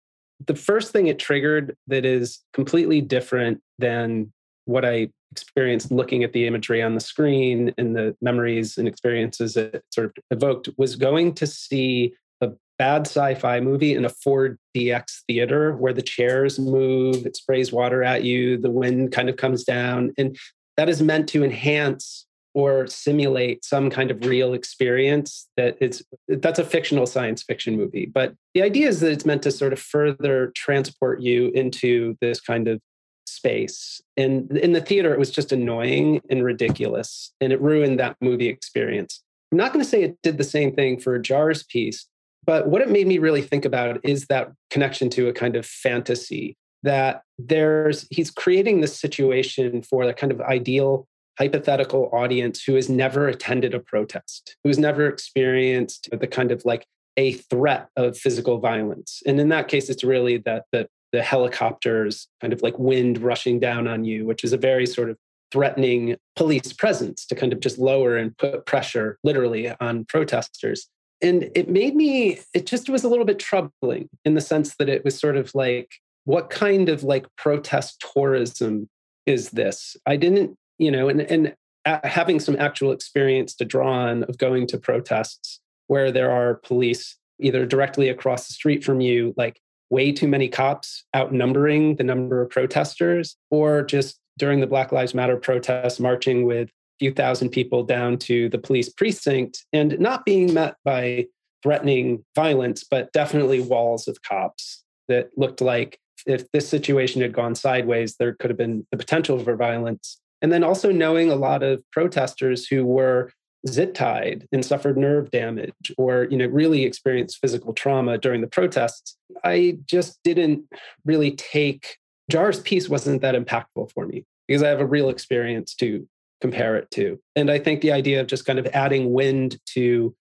[0.45, 4.31] the first thing it triggered that is completely different than
[4.65, 9.57] what i experienced looking at the imagery on the screen and the memories and experiences
[9.57, 15.21] it sort of evoked was going to see a bad sci-fi movie in a 4dx
[15.27, 19.63] theater where the chairs move it sprays water at you the wind kind of comes
[19.63, 20.37] down and
[20.77, 22.26] that is meant to enhance
[22.57, 28.07] or simulate some kind of real experience that is that's a fictional science fiction movie.
[28.07, 32.41] But the idea is that it's meant to sort of further transport you into this
[32.41, 32.81] kind of
[33.27, 34.01] space.
[34.17, 38.47] And in the theater it was just annoying and ridiculous and it ruined that movie
[38.47, 39.21] experience.
[39.51, 42.07] I'm not going to say it did the same thing for Jaar's piece
[42.43, 45.65] but what it made me really think about is that connection to a kind of
[45.65, 52.75] fantasy that there's he's creating this situation for the kind of ideal hypothetical audience who
[52.75, 58.17] has never attended a protest, who's never experienced the kind of like a threat of
[58.17, 59.21] physical violence.
[59.25, 63.59] And in that case, it's really that the, the helicopters kind of like wind rushing
[63.59, 65.17] down on you, which is a very sort of
[65.51, 70.87] threatening police presence to kind of just lower and put pressure literally on protesters.
[71.21, 74.89] And it made me, it just was a little bit troubling in the sense that
[74.89, 75.89] it was sort of like,
[76.25, 78.89] what kind of like protest tourism
[79.25, 79.95] is this?
[80.05, 84.37] I didn't you know, and, and uh, having some actual experience to draw on of
[84.37, 89.59] going to protests where there are police either directly across the street from you, like
[89.89, 95.13] way too many cops outnumbering the number of protesters, or just during the Black Lives
[95.13, 100.25] Matter protests, marching with a few thousand people down to the police precinct and not
[100.25, 101.25] being met by
[101.63, 107.55] threatening violence, but definitely walls of cops that looked like if this situation had gone
[107.55, 110.19] sideways, there could have been the potential for violence.
[110.41, 113.31] And then also knowing a lot of protesters who were
[113.67, 118.47] zit tied and suffered nerve damage or you know really experienced physical trauma during the
[118.47, 120.63] protests i just didn't
[121.05, 121.97] really take
[122.31, 126.07] Jaar's piece wasn't that impactful for me because i have a real experience to
[126.41, 127.19] compare it to.
[127.35, 130.15] And I think the idea of just kind of adding wind to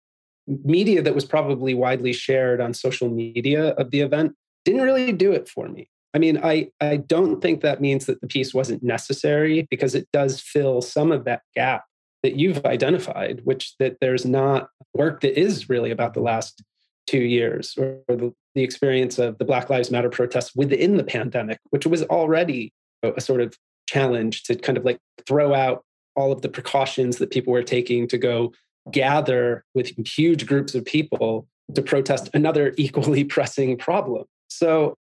[0.47, 4.35] media that was probably widely shared on social media of the event
[4.65, 5.89] didn't really do it for me.
[6.15, 10.09] I mean, I, I don't think that means that the piece wasn't necessary because it
[10.13, 11.85] does fill some of that gap
[12.23, 16.63] that you've identified, which that there's not work that is really about the last
[17.07, 21.59] two years or the, the experience of the Black Lives Matter protests within the pandemic,
[21.71, 23.57] which was already a, a sort of
[23.89, 25.85] challenge to kind of like throw out
[26.15, 28.53] all of the precautions that people were taking to go
[28.91, 34.25] gather with huge groups of people to protest another equally pressing problem.
[34.49, 34.97] So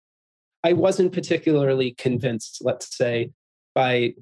[0.63, 3.31] I wasn't particularly convinced, let's say,
[3.73, 4.13] by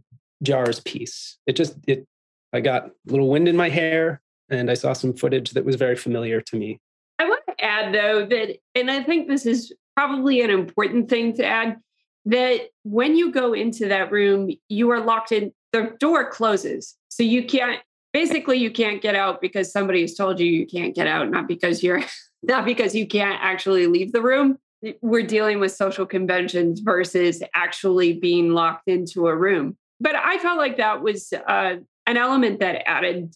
[0.44, 1.38] Jaar's piece.
[1.46, 2.08] It just it
[2.54, 5.76] I got a little wind in my hair and I saw some footage that was
[5.76, 6.80] very familiar to me.
[7.20, 11.34] I want to add though that and I think this is probably an important thing
[11.34, 11.78] to add
[12.26, 16.96] that when you go into that room, you are locked in, the door closes.
[17.10, 17.82] So you can't
[18.14, 21.48] basically you can't get out because somebody has told you you can't get out, not
[21.48, 22.02] because you're
[22.44, 24.58] not because you can't actually leave the room.
[25.02, 29.78] We're dealing with social conventions versus actually being locked into a room.
[30.00, 31.76] But I felt like that was uh,
[32.08, 33.36] an element that added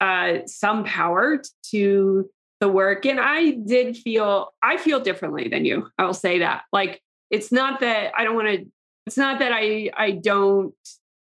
[0.00, 2.30] uh, some power to
[2.60, 3.06] the work.
[3.06, 5.88] And I did feel, I feel differently than you.
[5.96, 6.64] I will say that.
[6.72, 8.66] Like, it's not that I don't want to,
[9.06, 10.74] it's not that I, I don't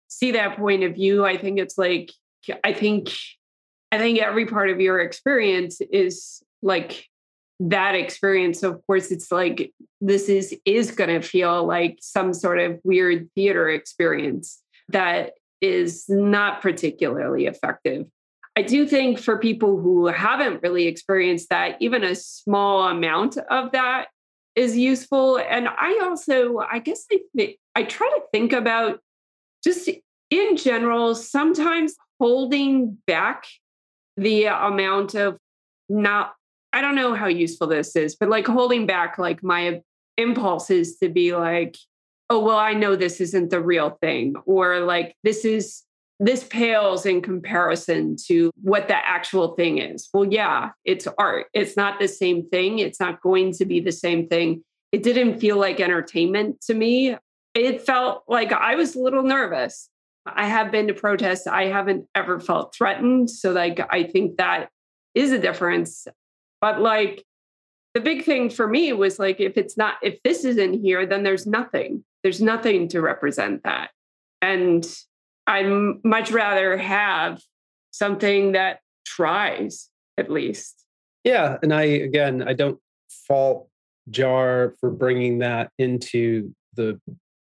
[0.08, 1.24] see that point of view.
[1.24, 2.12] I think it's like,
[2.64, 3.12] I think,
[3.92, 7.08] I think every part of your experience is like
[7.70, 12.60] that experience of course it's like this is is going to feel like some sort
[12.60, 18.08] of weird theater experience that is not particularly effective.
[18.58, 23.72] I do think for people who haven't really experienced that even a small amount of
[23.74, 24.08] that
[24.56, 25.38] is useful.
[25.38, 27.06] And i also i guess
[27.40, 29.00] i, I try to think about
[29.64, 29.88] just
[30.32, 33.46] in general sometimes holding back
[34.18, 35.38] the amount of
[35.88, 36.34] not
[36.74, 39.82] I don't know how useful this is, but like holding back like my
[40.18, 41.76] impulses to be like,
[42.30, 45.84] oh, well, I know this isn't the real thing, or like this is
[46.22, 50.08] this pales in comparison to what the actual thing is.
[50.14, 51.48] Well, yeah, it's art.
[51.54, 52.78] It's not the same thing.
[52.78, 54.64] It's not going to be the same thing.
[54.92, 57.18] It didn't feel like entertainment to me.
[57.56, 59.90] It felt like I was a little nervous.
[60.28, 61.48] I have been to protests.
[61.48, 63.32] I haven't ever felt threatened.
[63.32, 64.70] So, like, I think that
[65.16, 66.08] is a difference.
[66.62, 67.26] But like
[67.94, 71.24] the big thing for me was like, if it's not, if this isn't here, then
[71.24, 72.04] there's nothing.
[72.24, 73.90] There's nothing to represent that.
[74.42, 74.86] And
[75.48, 75.70] I'd
[76.04, 77.42] much rather have
[77.92, 80.86] something that tries at least.
[81.24, 81.58] Yeah.
[81.62, 82.80] And I, again, I don't
[83.28, 83.68] fault
[84.10, 87.00] Jaar for bringing that into the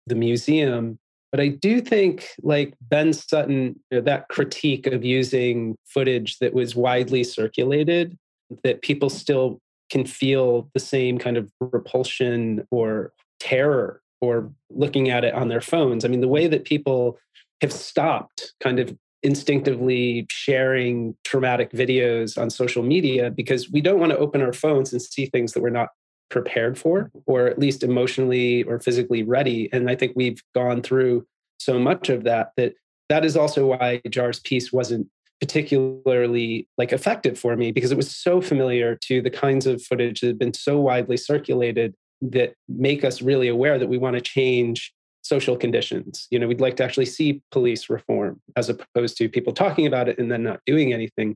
[0.07, 0.97] the museum
[1.32, 7.24] but I do think, like Ben Sutton, that critique of using footage that was widely
[7.24, 8.18] circulated
[8.64, 15.24] that people still can feel the same kind of repulsion or terror or looking at
[15.24, 16.06] it on their phones.
[16.06, 17.20] I mean, the way that people
[17.62, 24.12] have stopped kind of instinctively sharing traumatic videos on social media because we don't want
[24.12, 25.89] to open our phones and see things that we're not
[26.30, 31.26] prepared for or at least emotionally or physically ready and i think we've gone through
[31.60, 32.74] so much of that that
[33.12, 35.06] that is also why Jaar's piece wasn't
[35.41, 40.21] particularly like effective for me because it was so familiar to the kinds of footage
[40.21, 44.21] that had been so widely circulated that make us really aware that we want to
[44.21, 46.27] change social conditions.
[46.29, 50.07] You know, we'd like to actually see police reform as opposed to people talking about
[50.07, 51.35] it and then not doing anything.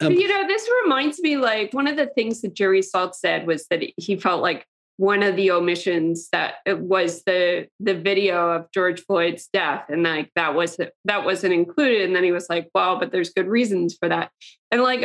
[0.00, 3.46] Um, you know, this reminds me like one of the things that Jerry Saltz said
[3.46, 4.66] was that he felt like
[4.98, 10.30] one of the omissions that was the the video of George Floyd's death, and like
[10.36, 12.02] that was that wasn't included.
[12.02, 14.30] And then he was like, "Well, but there's good reasons for that."
[14.70, 15.04] And like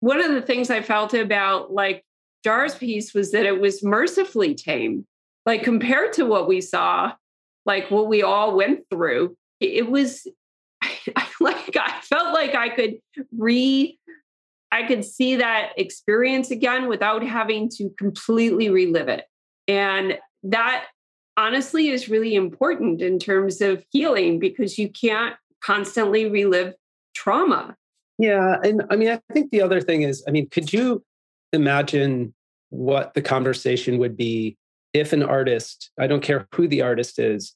[0.00, 2.04] one of the things I felt about like
[2.44, 5.06] Jaar's piece was that it was mercifully tame,
[5.44, 7.12] like compared to what we saw,
[7.66, 9.36] like what we all went through.
[9.60, 10.26] It was
[11.40, 12.94] like I felt like I could
[13.36, 13.98] re
[14.70, 19.24] I could see that experience again without having to completely relive it.
[19.68, 20.86] And that
[21.36, 26.74] honestly is really important in terms of healing because you can't constantly relive
[27.14, 27.76] trauma.
[28.18, 28.58] Yeah.
[28.62, 31.02] And I mean, I think the other thing is, I mean, could you
[31.52, 32.34] imagine
[32.70, 34.56] what the conversation would be
[34.92, 37.54] if an artist, I don't care who the artist is,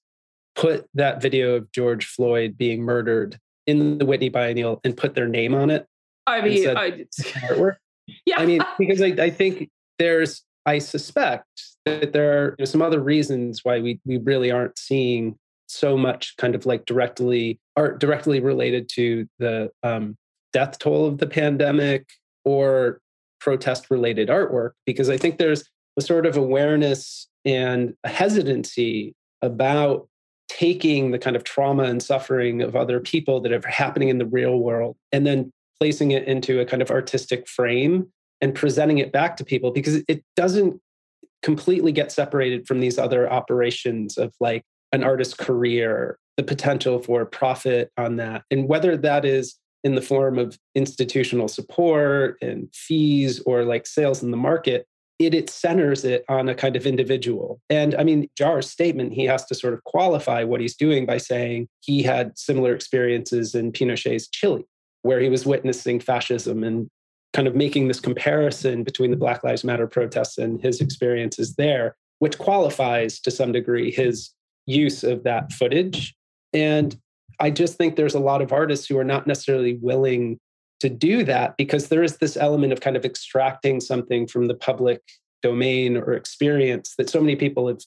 [0.54, 5.28] put that video of George Floyd being murdered in the Whitney Biennial and put their
[5.28, 5.86] name on it?
[6.26, 7.76] I mean, I, artwork.
[8.24, 8.38] Yeah.
[8.38, 12.82] I mean, because I, I think there's, I suspect that there are you know, some
[12.82, 15.36] other reasons why we, we really aren't seeing
[15.68, 20.16] so much kind of like directly art directly related to the um,
[20.52, 22.06] death toll of the pandemic
[22.44, 23.00] or
[23.40, 30.08] protest related artwork because I think there's a sort of awareness and a hesitancy about
[30.48, 34.26] taking the kind of trauma and suffering of other people that are happening in the
[34.26, 38.06] real world and then placing it into a kind of artistic frame
[38.40, 40.80] and presenting it back to people because it doesn't
[41.46, 47.24] completely get separated from these other operations of like an artist's career, the potential for
[47.24, 48.42] profit on that.
[48.50, 54.24] And whether that is in the form of institutional support and fees or like sales
[54.24, 54.88] in the market,
[55.20, 57.60] it, it centers it on a kind of individual.
[57.70, 61.18] And I mean, Jaar's statement, he has to sort of qualify what he's doing by
[61.18, 64.64] saying he had similar experiences in Pinochet's Chile,
[65.02, 66.90] where he was witnessing fascism and
[67.36, 71.94] kind of making this comparison between the Black Lives Matter protests and his experiences there,
[72.18, 74.30] which qualifies to some degree his
[74.64, 76.14] use of that footage.
[76.54, 76.98] And
[77.38, 80.40] I just think there's a lot of artists who are not necessarily willing
[80.80, 84.54] to do that because there is this element of kind of extracting something from the
[84.54, 85.02] public
[85.42, 87.80] domain or experience that so many people have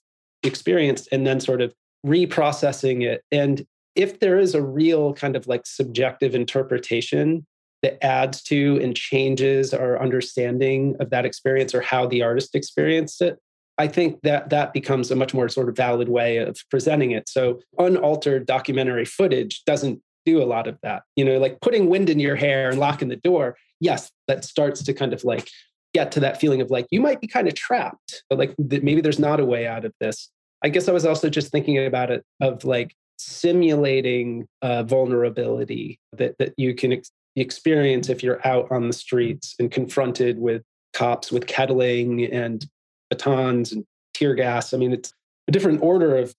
[0.43, 1.73] experienced and then sort of
[2.05, 3.23] reprocessing it.
[3.31, 7.47] And if there is a real kind of like subjective interpretation
[7.81, 13.21] that adds to and changes our understanding of that experience or how the artist experienced
[13.21, 13.39] it,
[13.77, 17.29] I think that that becomes a much more sort of valid way of presenting it.
[17.29, 21.03] So unaltered documentary footage doesn't do a lot of that.
[21.15, 23.55] You know, like putting wind in your hair and locking the door.
[23.79, 25.49] Yes, that starts to kind of like
[25.93, 28.99] get to that feeling of like you might be kind of trapped, but like maybe
[28.99, 30.29] there's not a way out of this.
[30.61, 36.37] I guess I was also just thinking about it of like simulating uh, vulnerability that
[36.39, 37.11] that you can ex-
[37.41, 40.63] experience if you're out on the streets and confronted with
[40.93, 42.65] cops with kettling and
[43.09, 44.73] batons and tear gas.
[44.73, 45.13] I mean, it's
[45.47, 46.33] a different order of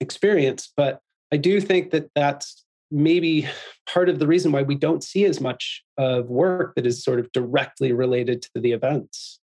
[0.00, 1.00] experience, but
[1.32, 3.48] I do think that that's maybe
[3.88, 7.18] part of the reason why we don't see as much of work that is sort
[7.18, 9.40] of directly related to the events.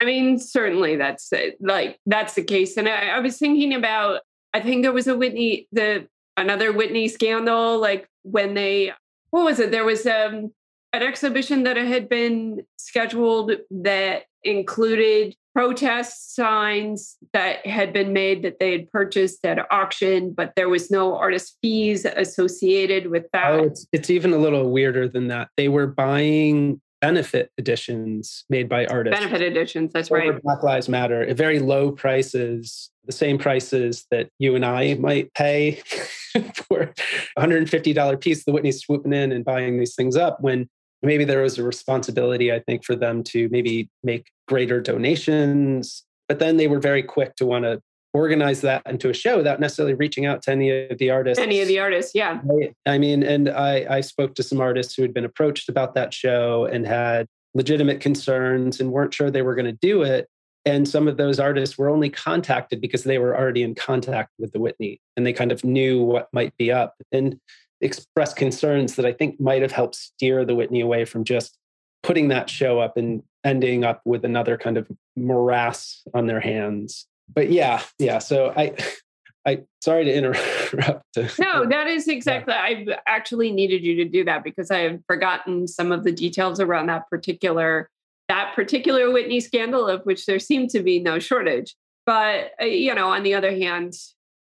[0.00, 2.76] I mean, certainly that's like that's the case.
[2.76, 4.20] And I, I was thinking about,
[4.54, 8.92] I think there was a Whitney, the another Whitney scandal, like when they,
[9.30, 9.70] what was it?
[9.70, 10.52] There was um,
[10.92, 18.58] an exhibition that had been scheduled that included protest signs that had been made that
[18.60, 23.52] they had purchased at auction, but there was no artist fees associated with that.
[23.52, 25.48] Oh, it's, it's even a little weirder than that.
[25.56, 29.18] They were buying benefit editions made by artists.
[29.18, 30.40] Benefit editions, that's right.
[30.42, 35.32] Black Lives Matter at very low prices, the same prices that you and I might
[35.34, 35.72] pay
[36.54, 36.92] for
[37.36, 38.44] a $150 piece.
[38.44, 40.68] The Whitney's swooping in and buying these things up when
[41.02, 46.04] maybe there was a responsibility, I think, for them to maybe make greater donations.
[46.28, 47.80] But then they were very quick to want to
[48.16, 51.42] organize that into a show without necessarily reaching out to any of the artists.
[51.42, 52.40] Any of the artists, yeah.
[52.50, 55.94] I, I mean, and I, I spoke to some artists who had been approached about
[55.94, 60.28] that show and had legitimate concerns and weren't sure they were going to do it.
[60.64, 64.52] And some of those artists were only contacted because they were already in contact with
[64.52, 66.94] the Whitney and they kind of knew what might be up.
[67.12, 67.38] And
[67.80, 71.58] expressed concerns that I think might have helped steer the Whitney away from just
[72.02, 77.06] putting that show up and ending up with another kind of morass on their hands.
[77.32, 78.18] But yeah, yeah.
[78.18, 78.74] So I,
[79.46, 81.04] I sorry to interrupt.
[81.38, 82.54] no, that is exactly.
[82.54, 86.60] I've actually needed you to do that because I had forgotten some of the details
[86.60, 87.88] around that particular
[88.28, 91.76] that particular Whitney scandal, of which there seemed to be no shortage.
[92.04, 93.94] But uh, you know, on the other hand,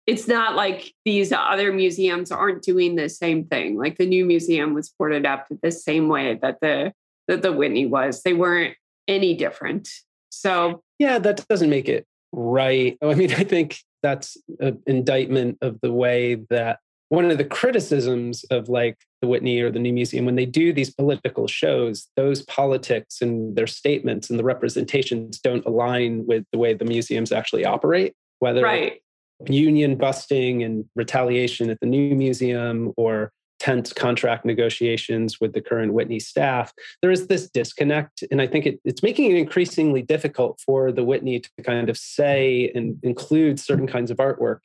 [0.07, 3.79] it's not like these other museums aren't doing the same thing.
[3.79, 6.93] Like the new museum was boarded up the same way that the
[7.29, 8.23] that the Whitney was.
[8.23, 9.89] They weren't any different.
[10.31, 12.99] So yeah, that doesn't make it right.
[13.03, 16.79] I mean, I think that's an indictment of the way that
[17.09, 20.73] one of the criticisms of like the Whitney or the New Museum when they do
[20.73, 26.59] these political shows, those politics and their statements and the representations don't align with the
[26.59, 28.15] way the museums actually operate.
[28.39, 29.01] Whether right
[29.49, 35.93] union busting and retaliation at the new museum or tense contract negotiations with the current
[35.93, 38.25] Whitney staff, there is this disconnect.
[38.31, 41.97] And I think it, it's making it increasingly difficult for the Whitney to kind of
[41.97, 44.61] say and include certain kinds of artwork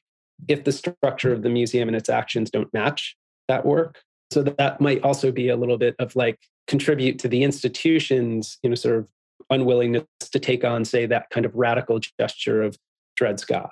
[0.48, 3.16] if the structure of the museum and its actions don't match
[3.48, 4.02] that work.
[4.32, 8.70] So that might also be a little bit of like contribute to the institution's, you
[8.70, 9.08] know, sort of
[9.50, 12.78] unwillingness to take on, say, that kind of radical gesture of
[13.16, 13.72] Dread Scott.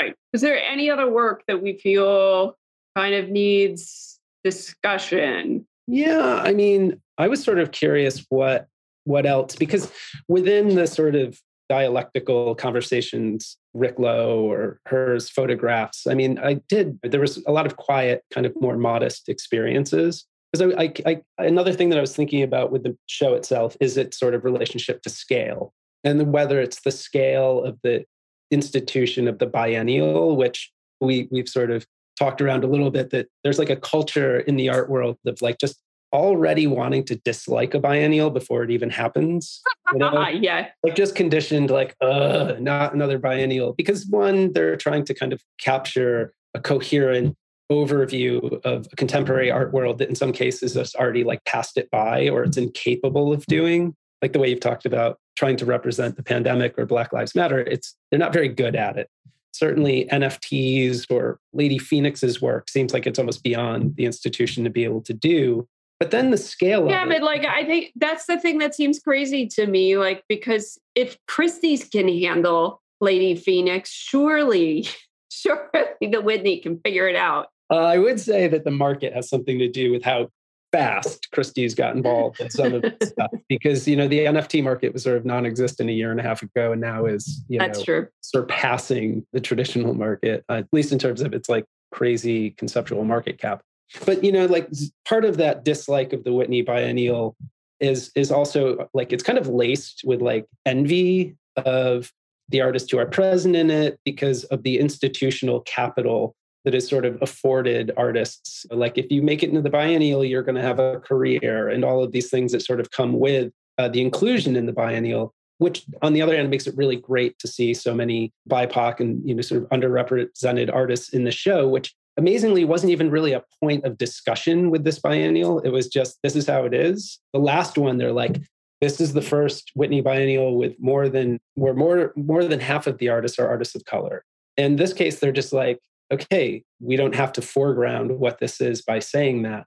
[0.00, 0.14] Right.
[0.32, 2.56] Is there any other work that we feel
[2.96, 5.66] kind of needs discussion?
[5.86, 8.66] Yeah, I mean, I was sort of curious what
[9.04, 9.90] what else because
[10.28, 16.04] within the sort of dialectical conversations, Rick Lowe or Her's photographs.
[16.08, 20.26] I mean, I did, there was a lot of quiet, kind of more modest experiences.
[20.52, 23.76] Because I, I, I, another thing that I was thinking about with the show itself
[23.80, 25.72] is its sort of relationship to scale
[26.02, 28.04] and whether it's the scale of the
[28.50, 31.86] institution of the biennial, which we, we've sort of
[32.20, 35.40] talked around a little bit that there's like a culture in the art world of
[35.40, 35.80] like just
[36.12, 39.60] already wanting to dislike a biennial before it even happens.
[39.92, 40.28] You know?
[40.28, 40.68] yeah.
[40.82, 43.72] Like just conditioned, like, uh, not another biennial.
[43.72, 47.36] Because one, they're trying to kind of capture a coherent
[47.72, 51.88] overview of a contemporary art world that in some cases has already like passed it
[51.90, 53.94] by or it's incapable of doing.
[54.20, 57.60] Like the way you've talked about trying to represent the pandemic or Black Lives Matter,
[57.60, 59.08] it's they're not very good at it.
[59.52, 64.84] Certainly NFTs or Lady PheOnix's work seems like it's almost beyond the institution to be
[64.84, 65.66] able to do.
[65.98, 69.46] But then the scale yeah, but like I think that's the thing that seems crazy
[69.48, 69.98] to me.
[69.98, 74.88] Like, because if Christie's can handle Lady PheOnix, surely,
[75.30, 75.60] surely
[76.00, 77.48] the Whitney can figure it out.
[77.70, 80.30] Uh, I would say that the market has something to do with how
[80.72, 84.92] fast Christie's got involved in some of this stuff because you know the NFT market
[84.92, 87.78] was sort of non-existent a year and a half ago and now is you That's
[87.80, 88.08] know true.
[88.20, 93.38] surpassing the traditional market uh, at least in terms of its like crazy conceptual market
[93.38, 93.62] cap
[94.06, 94.68] but you know like
[95.06, 97.36] part of that dislike of the whitney biennial
[97.80, 102.12] is is also like it's kind of laced with like envy of
[102.50, 106.34] the artists who are present in it because of the institutional capital
[106.64, 110.42] that is sort of afforded artists like if you make it into the biennial you're
[110.42, 113.52] going to have a career and all of these things that sort of come with
[113.78, 117.38] uh, the inclusion in the biennial which on the other hand makes it really great
[117.38, 121.68] to see so many bipoc and you know sort of underrepresented artists in the show
[121.68, 125.58] which amazingly wasn't even really a point of discussion with this biennial.
[125.60, 127.18] It was just, this is how it is.
[127.32, 128.36] The last one, they're like,
[128.80, 132.96] this is the first Whitney biennial with more than where more more than half of
[132.96, 134.24] the artists are artists of color.
[134.56, 135.78] In this case, they're just like,
[136.12, 139.66] okay, we don't have to foreground what this is by saying that.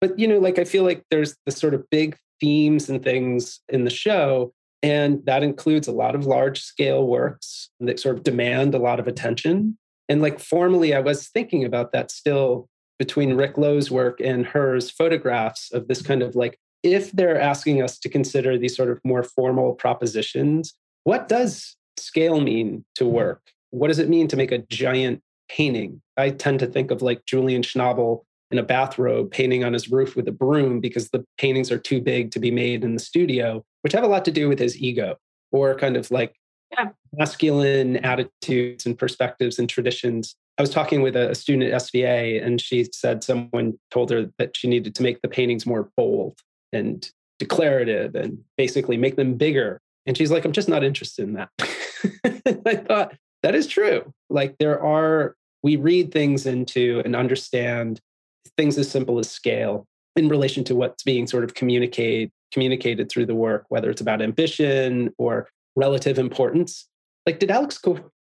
[0.00, 3.60] But you know, like I feel like there's the sort of big themes and things
[3.68, 4.52] in the show.
[4.82, 9.00] And that includes a lot of large scale works that sort of demand a lot
[9.00, 9.78] of attention.
[10.10, 12.68] And like formally, I was thinking about that still
[12.98, 17.82] between Rick Lowe's work and Her's photographs of this kind of like, if they're asking
[17.82, 20.74] us to consider these sort of more formal propositions,
[21.04, 23.40] what does scale mean to work?
[23.70, 26.00] What does it mean to make a giant painting?
[26.16, 30.14] I tend to think of like Julian Schnabel in a bathrobe painting on his roof
[30.14, 33.64] with a broom because the paintings are too big to be made in the studio,
[33.82, 35.16] which have a lot to do with his ego
[35.50, 36.36] or kind of like
[36.72, 36.90] yeah.
[37.12, 40.36] masculine attitudes and perspectives and traditions.
[40.58, 44.56] I was talking with a student at SVA, and she said someone told her that
[44.56, 46.38] she needed to make the paintings more bold
[46.72, 49.80] and declarative and basically make them bigger.
[50.06, 51.48] And she's like, I'm just not interested in that.
[52.66, 53.14] I thought
[53.44, 54.10] that is true.
[54.30, 58.00] Like, there are, we read things into and understand
[58.56, 59.86] things as simple as scale
[60.16, 64.22] in relation to what's being sort of communicate communicated through the work, whether it's about
[64.22, 66.88] ambition or relative importance.
[67.26, 67.82] Like, did Alex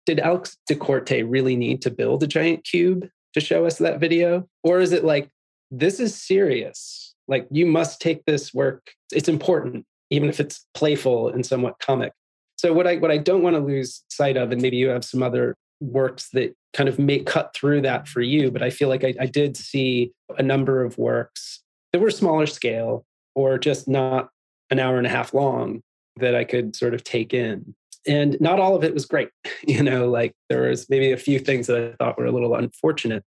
[0.06, 4.00] did Alex Da Corte really need to build a giant cube to show us that
[4.00, 5.30] video, or is it like
[5.72, 7.16] this is serious?
[7.30, 8.92] Like, you must take this work.
[9.14, 12.12] It's important, even if it's playful and somewhat comic.
[12.58, 15.06] So, what I what I don't want to lose sight of, and maybe you have
[15.06, 18.90] some other works that kind of make cut through that for you, but I feel
[18.90, 23.88] like I, I did see a number of works that were smaller scale or just
[23.88, 24.30] not
[24.70, 25.82] an hour and a half long
[26.18, 27.76] that I could sort of take in.
[28.08, 29.30] And not all of it was great.
[29.68, 32.54] You know, like there was maybe a few things that I thought were a little
[32.54, 33.24] unfortunate.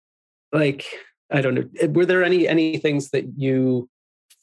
[0.52, 0.84] Like,
[1.30, 3.88] I don't know, eh, were there any any things that you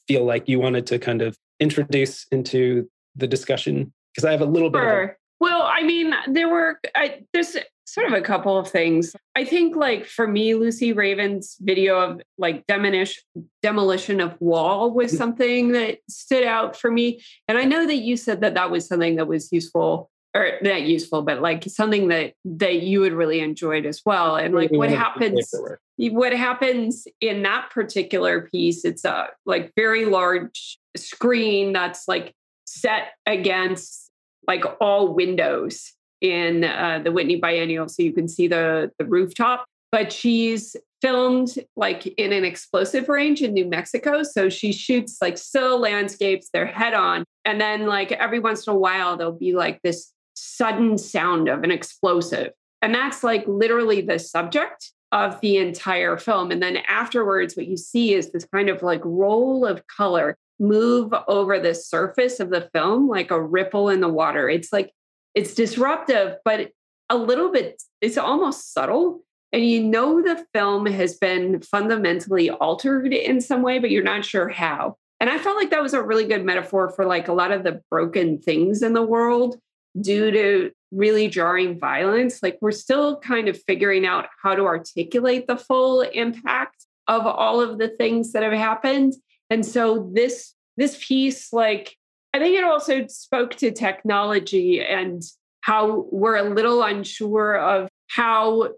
[0.08, 3.92] feel like you wanted to kind of introduce into the discussion?
[4.14, 5.02] Because I have a little bit sure.
[5.02, 7.56] a- well, I mean, there were I, there's
[7.86, 9.14] sort of a couple of things.
[9.34, 13.22] I think, like for me, Lucy Raven's video of like demolition
[13.62, 15.18] demolition of wall was mm.
[15.18, 17.20] something that stood out for me.
[17.48, 20.82] And I know that you said that that was something that was useful or not
[20.82, 24.36] useful, but like something that that you would really enjoyed as well.
[24.36, 25.54] And like what happens,
[25.96, 28.84] what happens in that particular piece?
[28.84, 32.34] It's a like very large screen that's like
[32.66, 34.03] set against
[34.46, 39.66] like all windows in uh, the Whitney Biennial, so you can see the the rooftop.
[39.92, 45.38] But she's filmed like in an explosive range in New Mexico, so she shoots like
[45.38, 46.48] still landscapes.
[46.52, 50.12] They're head on, and then like every once in a while there'll be like this
[50.34, 56.50] sudden sound of an explosive, and that's like literally the subject of the entire film.
[56.50, 61.12] And then afterwards, what you see is this kind of like roll of color move
[61.28, 64.48] over the surface of the film like a ripple in the water.
[64.48, 64.92] It's like
[65.34, 66.70] it's disruptive, but
[67.10, 69.20] a little bit, it's almost subtle.
[69.52, 74.24] And you know the film has been fundamentally altered in some way, but you're not
[74.24, 74.96] sure how.
[75.20, 77.62] And I felt like that was a really good metaphor for like a lot of
[77.62, 79.56] the broken things in the world
[80.00, 82.42] due to really jarring violence.
[82.42, 87.60] Like we're still kind of figuring out how to articulate the full impact of all
[87.60, 89.14] of the things that have happened.
[89.50, 91.96] And so this this piece like
[92.32, 95.22] I think it also spoke to technology and
[95.60, 98.70] how we're a little unsure of how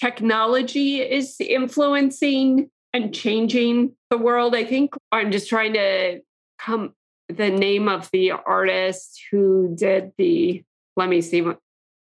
[0.00, 4.54] technology is influencing and changing the world.
[4.54, 6.20] I think I'm just trying to
[6.58, 6.94] come
[7.28, 10.62] the name of the artist who did the
[10.96, 11.58] let me see what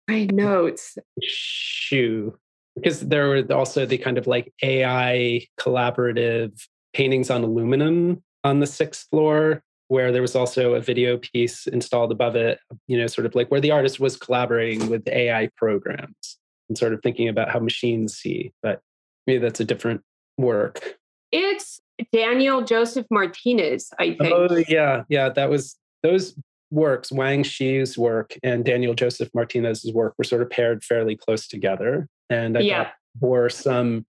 [0.07, 0.97] my notes.
[1.21, 2.37] Shoo.
[2.75, 6.51] Because there were also the kind of like AI collaborative
[6.93, 12.11] paintings on aluminum on the sixth floor, where there was also a video piece installed
[12.11, 16.37] above it, you know, sort of like where the artist was collaborating with AI programs
[16.69, 18.51] and sort of thinking about how machines see.
[18.61, 18.81] But
[19.25, 20.01] maybe that's a different
[20.37, 20.97] work.
[21.31, 21.79] It's
[22.11, 24.33] Daniel Joseph Martinez, I oh, think.
[24.33, 25.03] Oh, yeah.
[25.09, 25.29] Yeah.
[25.29, 26.35] That was those
[26.69, 32.07] works, WangShui's work and Daniel Joseph Martinez's work were sort of paired fairly close together.
[32.29, 32.89] And I yeah.
[33.19, 34.05] for some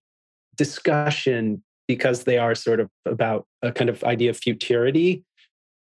[0.57, 5.25] discussion because they are sort of about a kind of idea of futurity.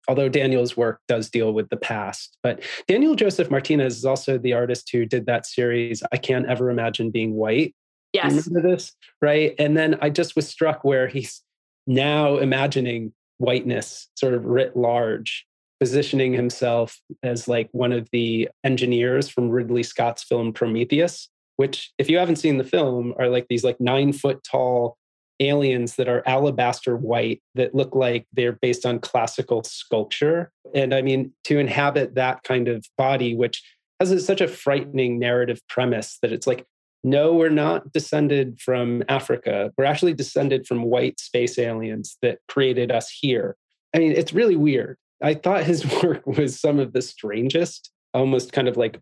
[0.07, 2.39] Although Daniel's work does deal with the past.
[2.41, 6.71] But Daniel Joseph Martinez is also the artist who did that series, I Can't Ever
[6.71, 7.75] Imagine Being White.
[8.13, 8.47] Yes.
[8.47, 8.93] Remember this?
[9.21, 9.53] Right.
[9.59, 11.43] And then I just was struck where he's
[11.85, 15.45] now imagining whiteness sort of writ large
[15.79, 22.09] positioning himself as like one of the engineers from Ridley Scott's film Prometheus, which, if
[22.09, 24.97] you haven't seen the film, are like these like nine foot tall
[25.41, 30.51] aliens that are alabaster white that look like they're based on classical sculpture.
[30.73, 33.61] And I mean, to inhabit that kind of body, which
[33.99, 36.65] has such a frightening narrative premise that it's like,
[37.03, 39.71] no, we're not descended from Africa.
[39.77, 43.55] We're actually descended from white space aliens that created us here.
[43.95, 44.97] I mean, it's really weird.
[45.21, 48.99] I thought his work was some of the strangest, almost kind of like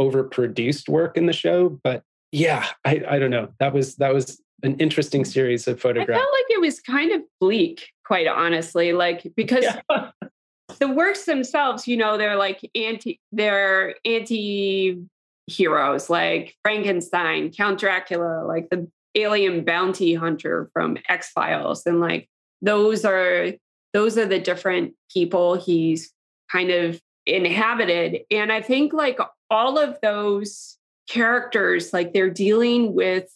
[0.00, 1.78] overproduced work in the show.
[1.84, 3.48] But yeah, I, I don't know.
[3.60, 6.18] That was that was an interesting series of photographs.
[6.18, 8.92] I felt like it was kind of bleak, quite honestly.
[8.92, 10.10] Like because yeah.
[10.78, 14.98] the works themselves, you know, they're like anti they're anti
[15.46, 22.28] heroes like Frankenstein, Count Dracula, like the alien bounty hunter from X Files, and like
[22.60, 23.52] those are
[23.92, 26.12] those are the different people he's
[26.50, 28.22] kind of inhabited.
[28.30, 29.18] And I think like
[29.50, 33.28] all of those characters, like they're dealing with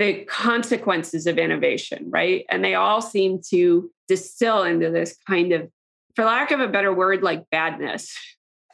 [0.00, 2.46] the consequences of innovation, right?
[2.48, 5.68] And they all seem to distill into this kind of,
[6.16, 8.16] for lack of a better word, like badness.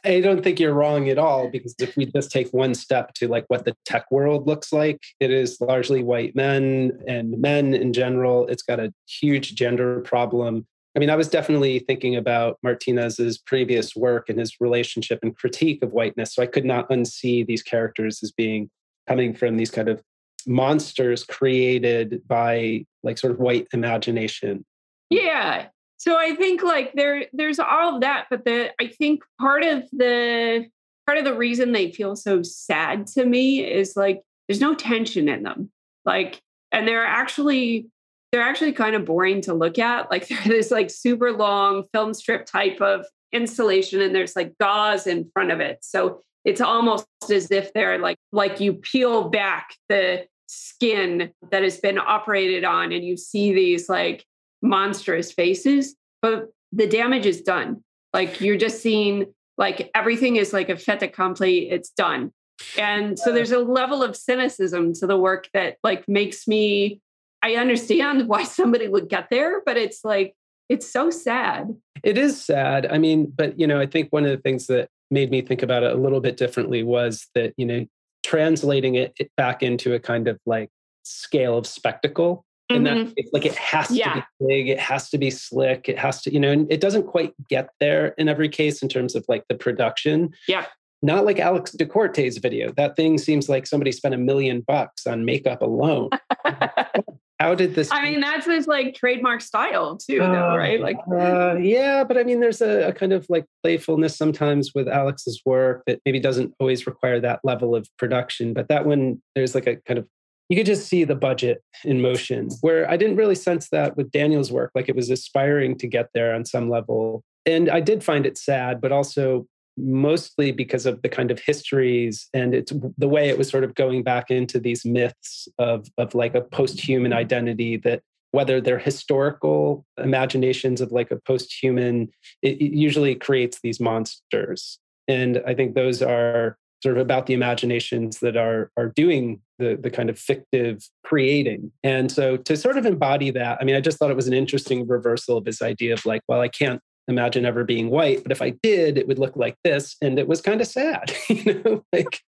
[0.05, 3.27] I don't think you're wrong at all because if we just take one step to
[3.27, 7.91] like what the tech world looks like, it is largely white men and men in
[7.91, 8.47] general.
[8.47, 10.65] It's got a huge gender problem.
[10.95, 15.83] I mean, I was definitely thinking about Martinez's previous work and his relationship and critique
[15.83, 16.35] of whiteness.
[16.35, 18.69] So I could not unsee these characters as being
[19.07, 20.01] coming from these kind of
[20.47, 24.65] monsters created by like sort of white imagination.
[25.09, 25.67] Yeah.
[25.97, 29.83] So I think like there there's all of that, but the I think part of
[29.91, 30.67] the
[31.05, 35.27] part of the reason they feel so sad to me is like there's no tension
[35.27, 35.71] in them.
[36.05, 36.41] Like
[36.71, 37.87] and they're actually
[38.31, 40.11] they're actually kind of boring to look at.
[40.11, 45.07] Like they're this like super long film strip type of installation and there's like gauze
[45.07, 45.79] in front of it.
[45.81, 51.77] So it's almost as if they're like like you peel back the skin that has
[51.77, 54.25] been operated on and you see these like
[54.61, 57.83] monstrous faces, but the damage is done.
[58.13, 62.31] Like you're just seeing like everything is like a fait accompli, it's done.
[62.77, 67.01] And so there's a level of cynicism to the work that like makes me
[67.41, 70.35] I understand why somebody would get there, but it's like,
[70.69, 71.75] it's so sad.
[72.03, 72.85] It is sad.
[72.87, 75.63] I mean, but, you know, I think one of the things that made me think
[75.63, 77.85] about it a little bit differently was that, you know,
[78.27, 80.69] translating it, it back into a kind of like
[81.03, 82.43] scale of spectacle.
[82.69, 83.11] And mm-hmm.
[83.15, 84.15] that like it has yeah.
[84.15, 86.81] to be big, it has to be slick, it has to, you know, and it
[86.81, 90.33] doesn't quite get there in every case in terms of like the production.
[90.49, 90.65] Yeah.
[91.01, 92.73] Not like Alex Da Corte's video.
[92.75, 96.09] That thing seems like somebody spent a million bucks on makeup alone.
[97.39, 97.91] How did this?
[97.91, 100.81] I mean, that's his like trademark style too, uh, though, right?
[100.81, 104.87] Like, uh, yeah, but I mean, there's a, a, kind of like playfulness sometimes with
[104.87, 108.53] Alex's work that maybe doesn't always require that level of production.
[108.53, 110.07] But that one, there's like a kind of
[110.49, 112.49] you could just see the budget in motion.
[112.61, 116.09] Where I didn't really sense that with Daniel's work, like it was aspiring to get
[116.13, 117.23] there on some level.
[117.45, 119.45] And I did find it sad, but also
[119.77, 123.75] mostly because of the kind of histories and it's the way it was sort of
[123.75, 128.01] going back into these myths of, of like a post-human identity that
[128.31, 132.09] whether they're historical imaginations of like a post-human,
[132.41, 134.79] it, it usually creates these monsters.
[135.07, 139.77] And I think those are sort of about the imaginations that are are doing the
[139.81, 143.81] the kind of fictive creating and so to sort of embody that i mean i
[143.81, 146.81] just thought it was an interesting reversal of this idea of like well i can't
[147.07, 150.27] imagine ever being white but if i did it would look like this and it
[150.27, 152.19] was kind of sad you know like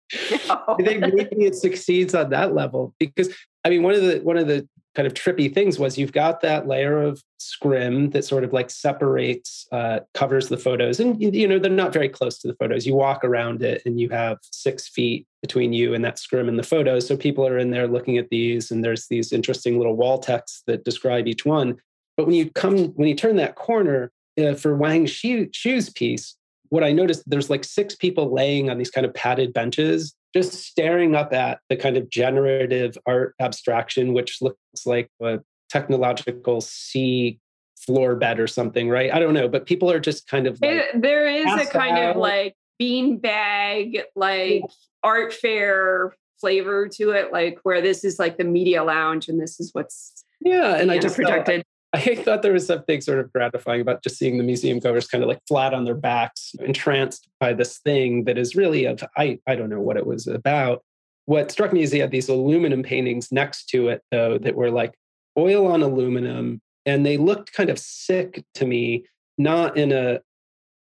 [0.47, 0.65] no.
[0.67, 3.29] i think maybe it succeeds on that level because
[3.65, 6.41] i mean one of the one of the kind of trippy things was you've got
[6.41, 11.47] that layer of scrim that sort of like separates uh, covers the photos and you
[11.47, 14.37] know they're not very close to the photos you walk around it and you have
[14.51, 17.87] six feet between you and that scrim and the photos so people are in there
[17.87, 21.77] looking at these and there's these interesting little wall texts that describe each one
[22.17, 26.35] but when you come when you turn that corner uh, for WangShui's piece
[26.71, 30.53] what i noticed there's like six people laying on these kind of padded benches just
[30.53, 37.39] staring up at the kind of generative art abstraction, which looks like a technological sea
[37.77, 39.13] floor bed or something, right?
[39.13, 42.11] I don't know, but people are just kind of like there is a kind out.
[42.11, 44.63] of like bean bag, like
[45.03, 49.59] art fair flavor to it, like where this is like the media lounge and this
[49.59, 51.63] is what's yeah, and I just projected.
[51.91, 55.23] I thought there was something sort of gratifying about just seeing the museum goers kind
[55.23, 59.39] of like flat on their backs, entranced by this thing that is really of I
[59.47, 60.83] I don't know what it was about.
[61.25, 64.71] What struck me is he had these aluminum paintings next to it though that were
[64.71, 64.93] like
[65.37, 69.05] oil on aluminum, and they looked kind of sick to me,
[69.37, 70.19] not in a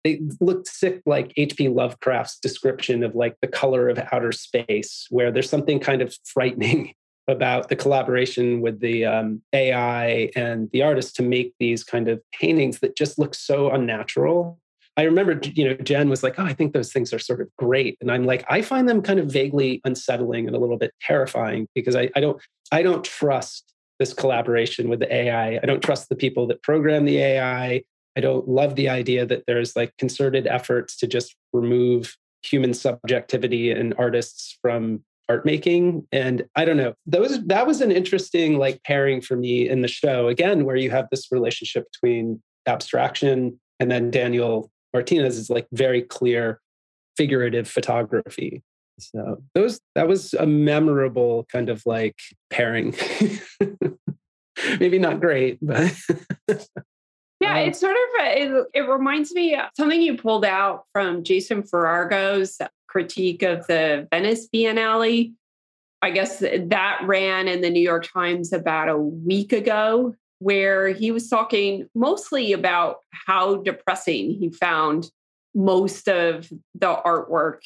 [0.05, 1.69] they looked sick like H.P.
[1.69, 6.95] Lovecraft's description of like the color of outer space, where there's something kind of frightening
[7.29, 12.21] about the collaboration with the um, AI and the artist to make these kind of
[12.33, 14.59] paintings that just look so unnatural.
[14.97, 17.49] I remember, you know, Jen was like, "Oh, I think those things are sort of
[17.57, 20.93] great," and I'm like, I find them kind of vaguely unsettling and a little bit
[21.01, 22.43] terrifying because I, I don't,
[22.73, 25.61] I don't trust this collaboration with the AI.
[25.63, 27.83] I don't trust the people that program the AI.
[28.17, 33.71] I don't love the idea that there's like concerted efforts to just remove human subjectivity
[33.71, 36.07] and artists from art making.
[36.13, 39.89] And i don't know those that was an interesting like pairing for me in the
[39.89, 45.67] show again where you have this relationship between abstraction and then daniel martinez is like
[45.73, 46.61] very clear
[47.17, 48.63] figurative photography.
[48.99, 52.19] So those that was a memorable kind of like
[52.51, 52.95] pairing.
[54.79, 55.93] Maybe not great but
[57.41, 61.25] Yeah, um, it's sort of a, it, it reminds me something you pulled out from
[61.25, 62.57] Jason Farago's
[62.93, 65.33] critique of the Venice Biennale.
[66.03, 71.11] I guess that ran in the New York Times about a week ago, where he
[71.11, 75.11] was talking mostly about how depressing he found
[75.55, 77.61] most of the artwork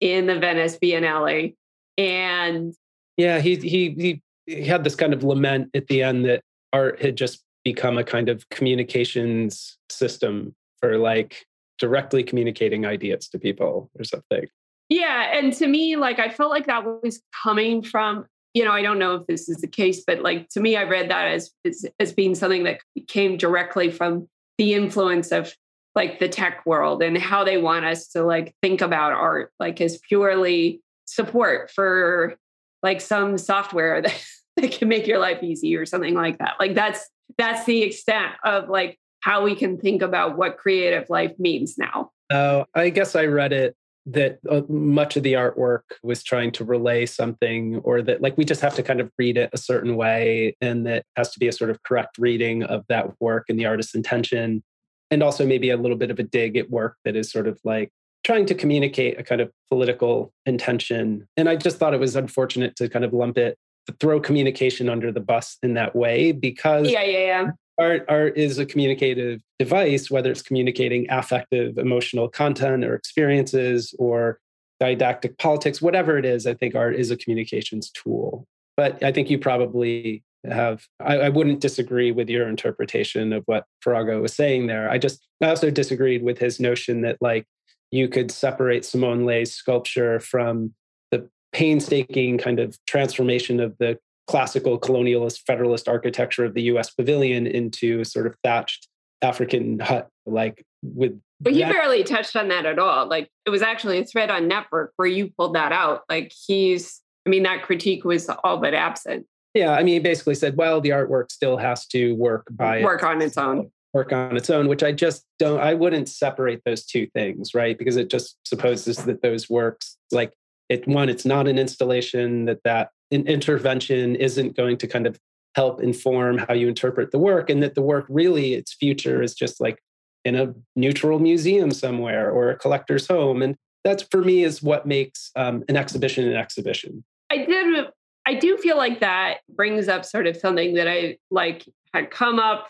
[0.00, 1.54] in the Venice Biennale.
[1.96, 2.74] And
[3.16, 7.16] yeah, he he he had this kind of lament at the end that art had
[7.16, 11.46] just become a kind of communications system for like
[11.78, 14.46] directly communicating ideas to people or something.
[14.88, 15.36] Yeah.
[15.36, 18.98] And to me, like, I felt like that was coming from, you know, I don't
[18.98, 21.84] know if this is the case, but like to me, I read that as, as,
[21.98, 24.28] as being something that came directly from
[24.58, 25.52] the influence of
[25.94, 29.80] like the tech world and how they want us to like think about art, like
[29.80, 32.36] as purely support for
[32.82, 34.24] like some software that,
[34.56, 36.54] that can make your life easy or something like that.
[36.60, 37.08] Like that's
[37.38, 42.12] that's the extent of like how we can think about what creative life means now.
[42.30, 43.76] Oh, I guess I read it
[44.06, 48.44] that uh, much of the artwork was trying to relay something or that like we
[48.44, 51.48] just have to kind of read it a certain way and that has to be
[51.48, 54.62] a sort of correct reading of that work and the artist's intention
[55.10, 57.58] and also maybe a little bit of a dig at work that is sort of
[57.64, 57.90] like
[58.24, 62.76] trying to communicate a kind of political intention and i just thought it was unfortunate
[62.76, 63.58] to kind of lump it
[64.00, 67.50] throw communication under the bus in that way because yeah, yeah, yeah.
[67.78, 74.38] Art, art is a communicative device, whether it's communicating affective, emotional content or experiences or
[74.80, 78.46] didactic politics, whatever it is, I think art is a communications tool.
[78.76, 83.64] But I think you probably have, I, I wouldn't disagree with your interpretation of what
[83.84, 84.88] Farago was saying there.
[84.88, 87.46] I just, I also disagreed with his notion that like
[87.90, 90.74] you could separate Simone Leigh's sculpture from
[91.10, 97.46] the painstaking kind of transformation of the classical colonialist federalist architecture of the US pavilion
[97.46, 98.88] into sort of thatched
[99.22, 101.18] African hut, like with.
[101.40, 103.06] But he that- barely touched on that at all.
[103.06, 106.02] Like it was actually a thread on Network where you pulled that out.
[106.08, 109.26] Like he's, I mean, that critique was all but absent.
[109.54, 113.02] Yeah, I mean, he basically said, well, the artwork still has to work by work
[113.02, 113.70] on its own.
[113.94, 117.78] work on its own, which I just don't, I wouldn't separate those two things, right?
[117.78, 120.34] Because it just supposes that those works, like
[120.68, 125.18] it, one, it's not an installation, that that an intervention isn't going to kind of
[125.54, 129.34] help inform how you interpret the work, and that the work really, its future is
[129.34, 129.78] just like
[130.24, 133.42] in a neutral museum somewhere or a collector's home.
[133.42, 137.04] And that's for me is what makes um, an exhibition an exhibition.
[137.30, 137.86] I did
[138.26, 141.64] I do feel like that brings up sort of something that I like
[141.94, 142.68] had come up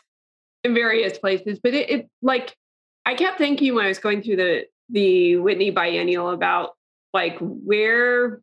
[0.64, 2.54] in various places, but it, it like
[3.06, 6.75] I kept thinking when I was going through the the Whitney Biennial about
[7.16, 8.42] like where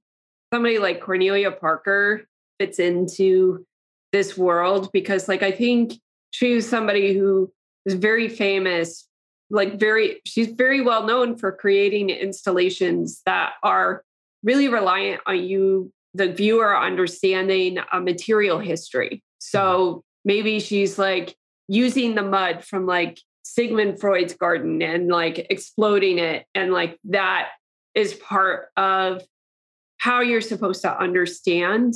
[0.51, 2.25] somebody like Cornelia Parker
[2.59, 3.63] fits into
[4.11, 5.93] this world because like I think
[6.31, 7.53] she was somebody who
[7.85, 9.07] is very famous
[9.51, 14.03] like very she's very well known for creating installations that are
[14.41, 19.23] really reliant on you the viewer understanding a material history.
[19.37, 19.99] So mm-hmm.
[20.25, 21.35] maybe she's like
[21.67, 26.45] using the mud from like Sigmund Freud's garden and like exploding it.
[26.55, 27.49] And like that
[27.95, 29.21] is part of
[29.97, 31.93] how you're supposed to understand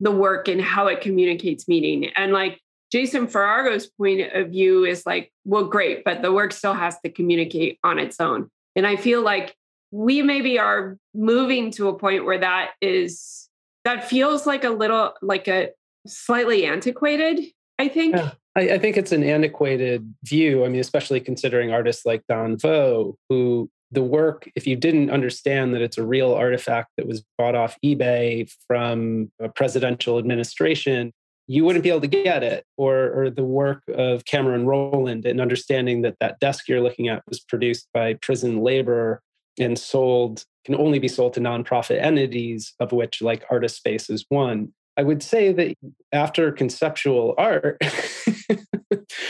[0.00, 2.10] the work and how it communicates meaning.
[2.16, 2.60] And like
[2.92, 7.10] Jason Farago's point of view is like, well, great, but the work still has to
[7.10, 8.50] communicate on its own.
[8.74, 9.56] And I feel like
[9.90, 13.48] we maybe are moving to a point where that is
[13.84, 15.70] that feels like a little like a
[16.06, 17.40] slightly antiquated
[17.78, 22.04] i think yeah, I, I, think it's an antiquated view i mean especially considering artists
[22.04, 26.90] like Danh Vo who the work if you didn't understand that it's a real artifact
[26.96, 31.12] that was bought off ebay from a presidential administration
[31.48, 35.40] you wouldn't be able to get it or, or the work of cameron rowland and
[35.40, 39.20] understanding that that desk you're looking at was produced by prison labor
[39.58, 44.26] and sold can only be sold to nonprofit entities, of which like Artist Space is
[44.28, 44.72] one.
[44.96, 45.76] I would say that
[46.12, 47.80] after conceptual art,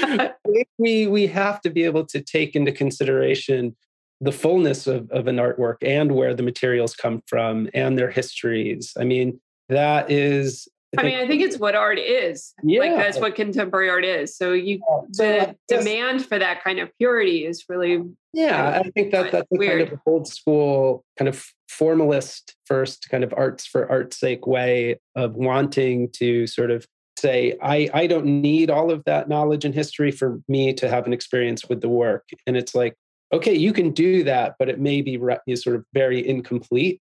[0.78, 3.76] we we have to be able to take into consideration
[4.20, 8.92] the fullness of, of an artwork and where the materials come from and their histories.
[8.98, 12.54] I mean, that is I mean, I think it's what art is.
[12.62, 12.80] Yeah.
[12.80, 14.36] Like that's what contemporary art is.
[14.36, 14.80] So you
[15.12, 18.02] so the demand for that kind of purity is really
[18.32, 22.54] Yeah, kind of I think that that's a kind of old school kind of formalist
[22.64, 26.86] first kind of arts for art's sake way of wanting to sort of
[27.18, 31.06] say I I don't need all of that knowledge and history for me to have
[31.06, 32.24] an experience with the work.
[32.46, 32.94] And it's like
[33.32, 37.00] okay, you can do that, but it may be re- sort of very incomplete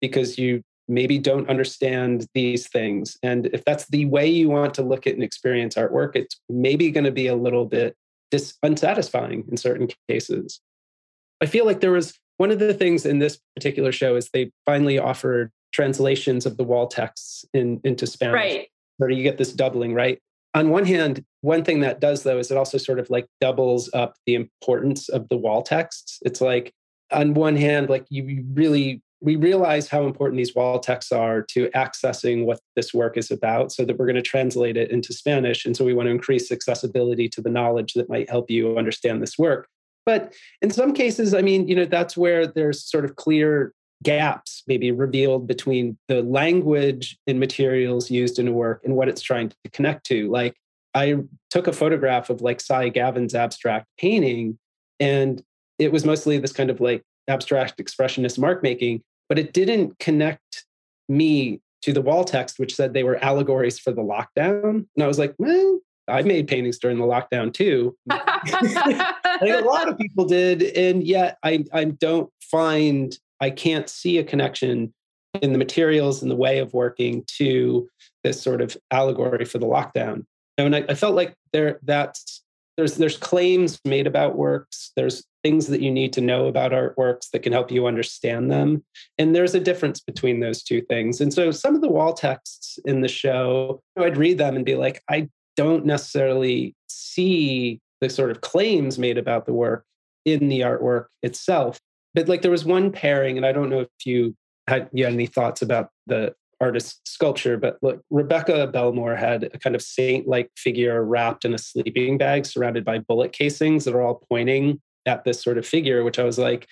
[0.00, 3.16] because you maybe don't understand these things.
[3.22, 6.90] And if that's the way you want to look at and experience artwork, it's maybe
[6.90, 7.96] going to be a little bit
[8.30, 10.60] dis- unsatisfying in certain cases.
[11.40, 14.50] I feel like there was one of the things in this particular show is they
[14.66, 18.34] finally offered translations of the wall texts in, into Spanish.
[18.34, 18.68] Right.
[18.98, 20.20] Where you get this doubling, right?
[20.54, 23.90] On one hand, one thing that does though is it also sort of like doubles
[23.92, 26.18] up the importance of the wall texts.
[26.22, 26.72] It's like
[27.10, 31.68] on one hand, like you really we realize how important these wall texts are to
[31.70, 35.64] accessing what this work is about so that we're going to translate it into Spanish.
[35.64, 39.22] And so we want to increase accessibility to the knowledge that might help you understand
[39.22, 39.66] this work.
[40.04, 43.72] But in some cases, I mean, you know, that's where there's sort of clear
[44.04, 49.22] gaps maybe revealed between the language and materials used in a work and what it's
[49.22, 50.30] trying to connect to.
[50.30, 50.54] Like
[50.94, 51.16] I
[51.50, 54.58] took a photograph of like Sy Gavin's abstract painting,
[55.00, 55.42] and
[55.80, 60.64] it was mostly this kind of like abstract expressionist mark making but it didn't connect
[61.08, 64.86] me to the wall text, which said they were allegories for the lockdown.
[64.94, 67.96] And I was like, well, I made paintings during the lockdown too.
[68.10, 70.62] Think a lot of people did.
[70.62, 74.92] And yet I, I don't find, I can't see a connection
[75.42, 77.88] in the materials and the way of working to
[78.22, 80.24] this sort of allegory for the lockdown.
[80.56, 82.42] And I, I felt like there that's
[82.76, 84.92] there's there's claims made about works.
[84.96, 88.82] There's things that you need to know about artworks that can help you understand them.
[89.18, 91.20] And there's a difference between those two things.
[91.20, 94.74] And so some of the wall texts in the show, I'd read them and be
[94.74, 99.84] like, I don't necessarily see the sort of claims made about the work
[100.24, 101.78] in the artwork itself.
[102.14, 104.36] But like there was one pairing, and I don't know if you
[104.66, 109.58] had you had any thoughts about the artist sculpture, but look, Rebecca Belmore had a
[109.58, 114.02] kind of saint-like figure wrapped in a sleeping bag surrounded by bullet casings that are
[114.02, 116.68] all pointing at this sort of figure, which I was like,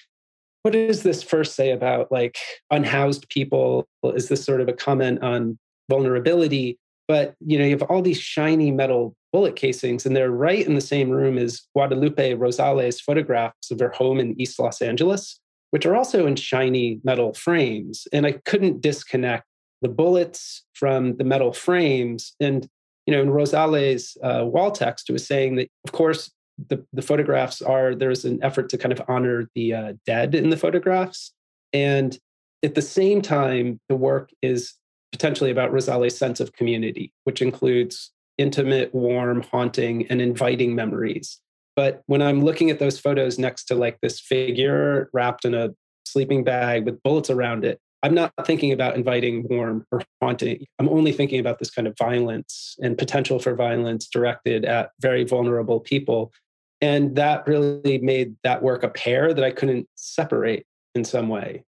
[0.63, 2.39] what does this first say about like
[2.71, 3.87] unhoused people?
[4.05, 5.59] Is this sort of a comment on
[5.91, 6.79] vulnerability?
[7.09, 10.75] But you know, you have all these shiny metal bullet casings, and they're right in
[10.75, 15.41] the same room as Guadalupe Rosales' photographs of her home in East Los Angeles,
[15.71, 18.07] which are also in shiny metal frames.
[18.13, 19.45] And I couldn't disconnect
[19.81, 22.35] the bullets from the metal frames.
[22.41, 22.69] And
[23.07, 26.31] you know, in Rosales' uh, wall text, it was saying that, of course,
[26.69, 30.51] the, the photographs are there's an effort to kind of honor the uh, dead in
[30.51, 31.33] the photographs.
[31.73, 32.17] And
[32.63, 34.75] at the same time, the work is
[35.13, 41.39] potentially about Rosales' sense of community, which includes intimate, warm, haunting, and inviting memories.
[41.77, 45.71] But when I'm looking at those photos next to like this figure wrapped in a
[46.07, 50.67] sleeping bag with bullets around it, I'm not thinking about inviting warm or haunting.
[50.79, 55.25] I'm only thinking about this kind of violence and potential for violence directed at very
[55.25, 56.33] vulnerable people.
[56.81, 61.65] And that really made that work a pair that I couldn't separate in some way.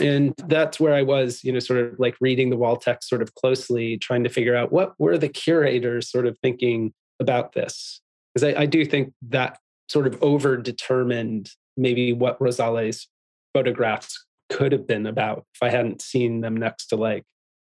[0.00, 3.22] And that's where I was, you know, sort of like reading the wall text sort
[3.22, 8.00] of closely, trying to figure out what were the curators sort of thinking about this.
[8.34, 13.06] Because I, I do think that sort of over determined maybe what Rosales'
[13.54, 17.24] photographs could have been about if I hadn't seen them next to like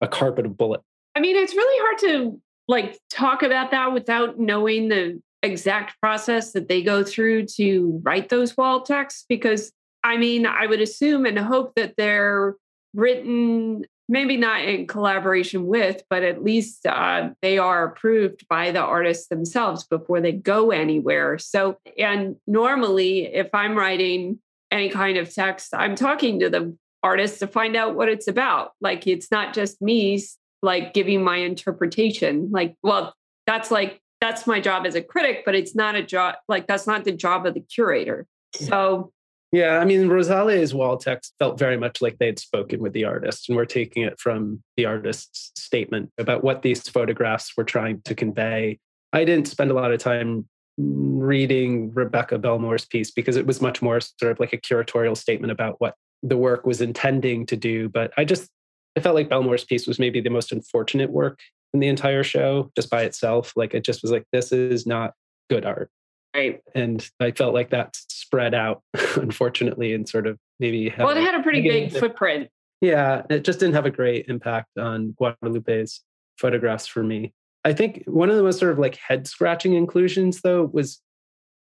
[0.00, 0.84] a carpet of bullets.
[1.14, 6.52] I mean, it's really hard to like talk about that without knowing the exact process
[6.52, 9.72] that they go through to write those wall texts because
[10.04, 12.54] I mean, I would assume and hope that they're
[12.92, 18.80] written maybe not in collaboration with, but at least uh, they are approved by the
[18.80, 21.38] artists themselves before they go anywhere.
[21.38, 24.40] So, and normally, if I'm writing
[24.70, 28.72] any kind of text, I'm talking to the artist to find out what it's about.
[28.80, 30.22] Like it's not just me
[30.62, 32.50] like giving my interpretation.
[32.50, 33.14] Like, well,
[33.46, 36.86] that's like that's my job as a critic, but it's not a job like that's
[36.86, 38.26] not the job of the curator.
[38.54, 39.12] So
[39.54, 43.48] yeah, I mean, Rosales' wall text felt very much like they'd spoken with the artist,
[43.48, 48.14] and we're taking it from the artist's statement about what these photographs were trying to
[48.16, 48.80] convey.
[49.12, 53.80] I didn't spend a lot of time reading Rebecca Belmore's piece because it was much
[53.80, 55.94] more sort of like a curatorial statement about what
[56.24, 57.88] the work was intending to do.
[57.88, 58.50] But I just
[58.96, 61.38] I felt like Belmore's piece was maybe the most unfortunate work
[61.72, 63.52] in the entire show, just by itself.
[63.54, 65.12] Like it just was like, this is not
[65.48, 65.90] good art.
[66.34, 66.60] Right.
[66.74, 68.82] And I felt like that spread out,
[69.16, 70.92] unfortunately, and sort of maybe.
[70.98, 72.48] Well, it had a pretty big footprint.
[72.80, 76.02] Yeah, it just didn't have a great impact on Guadalupe's
[76.36, 77.32] photographs for me.
[77.64, 81.00] I think one of the most sort of like head scratching inclusions, though, was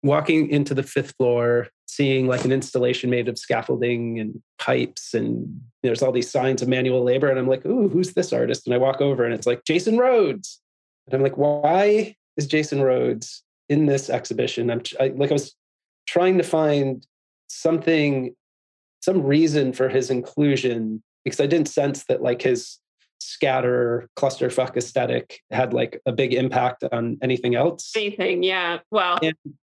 [0.02, 5.60] walking into the fifth floor, seeing like an installation made of scaffolding and pipes, and
[5.82, 7.28] there's all these signs of manual labor.
[7.28, 8.66] And I'm like, ooh, who's this artist?
[8.66, 10.56] And I walk over and it's like Jason Rhoades.
[11.06, 14.70] And I'm like, why is Jason Rhoades in this exhibition?
[14.70, 15.54] I'm I, like, I was
[16.06, 17.06] trying to find
[17.48, 18.34] something,
[19.00, 22.78] some reason for his inclusion because I didn't sense that like his
[23.20, 27.92] scatter clusterfuck aesthetic had like a big impact on anything else.
[27.96, 28.78] Anything, yeah.
[28.90, 29.34] Well, and,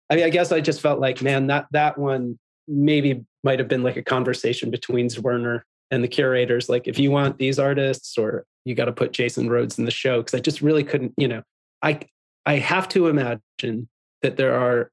[0.09, 3.67] I mean, I guess I just felt like, man, that that one maybe might have
[3.67, 5.61] been like a conversation between Zwirner
[5.91, 6.69] and the curators.
[6.69, 9.91] Like, if you want these artists, or you got to put Jason Rhoades in the
[9.91, 11.13] show, because I just really couldn't.
[11.17, 11.43] You know,
[11.81, 11.99] I
[12.47, 13.89] I have to imagine
[14.21, 14.89] that there are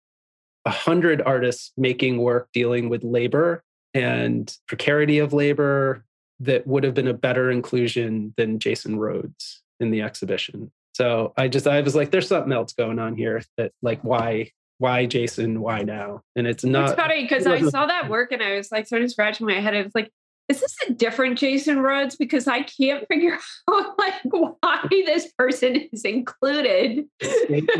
[0.64, 3.62] a hundred artists making work dealing with labor
[3.94, 6.04] and precarity of labor
[6.40, 10.72] that would have been a better inclusion than Jason Rhoades in the exhibition.
[10.94, 14.50] So I just I was like, there's something else going on here that like why
[14.78, 16.22] why Jason why now?
[16.34, 16.90] And it's not.
[16.90, 19.60] It's funny because I saw that work and I was like sort of scratching my
[19.60, 19.74] head.
[19.74, 20.10] I was like,
[20.48, 22.18] is this a different Jason Rhoades?
[22.18, 23.38] Because I can't figure
[23.70, 27.06] out like why this person is included.
[27.20, 27.70] David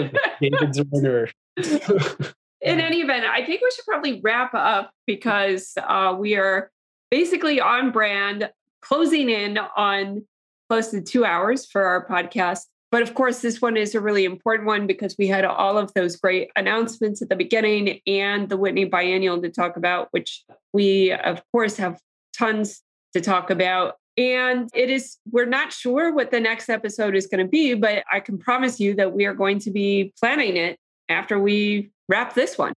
[0.41, 1.31] Zwirner.
[2.61, 6.71] In any event, I think we should probably wrap up because uh, we are
[7.11, 8.51] basically on brand,
[8.81, 10.25] closing in on
[10.71, 12.61] close to two hours for our podcast.
[12.91, 15.93] But of course, this one is a really important one because we had all of
[15.93, 21.13] those great announcements at the beginning and the Whitney Biennial to talk about, which we,
[21.13, 22.01] of course, have
[22.37, 22.83] tons
[23.13, 23.95] to talk about.
[24.17, 28.05] And it is, we're not sure what the next episode is going to be, but
[28.13, 30.79] I can promise you that we are going to be planning it
[31.09, 32.73] after we wrap this one.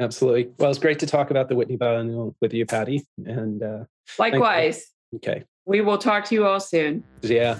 [0.00, 0.50] Absolutely.
[0.58, 3.06] Well, it's great to talk about the Whitney Biennial with you, Patty.
[3.24, 3.84] And uh,
[4.18, 4.88] likewise.
[5.14, 5.44] Okay.
[5.66, 7.04] We will talk to you all soon.
[7.20, 7.58] Yeah.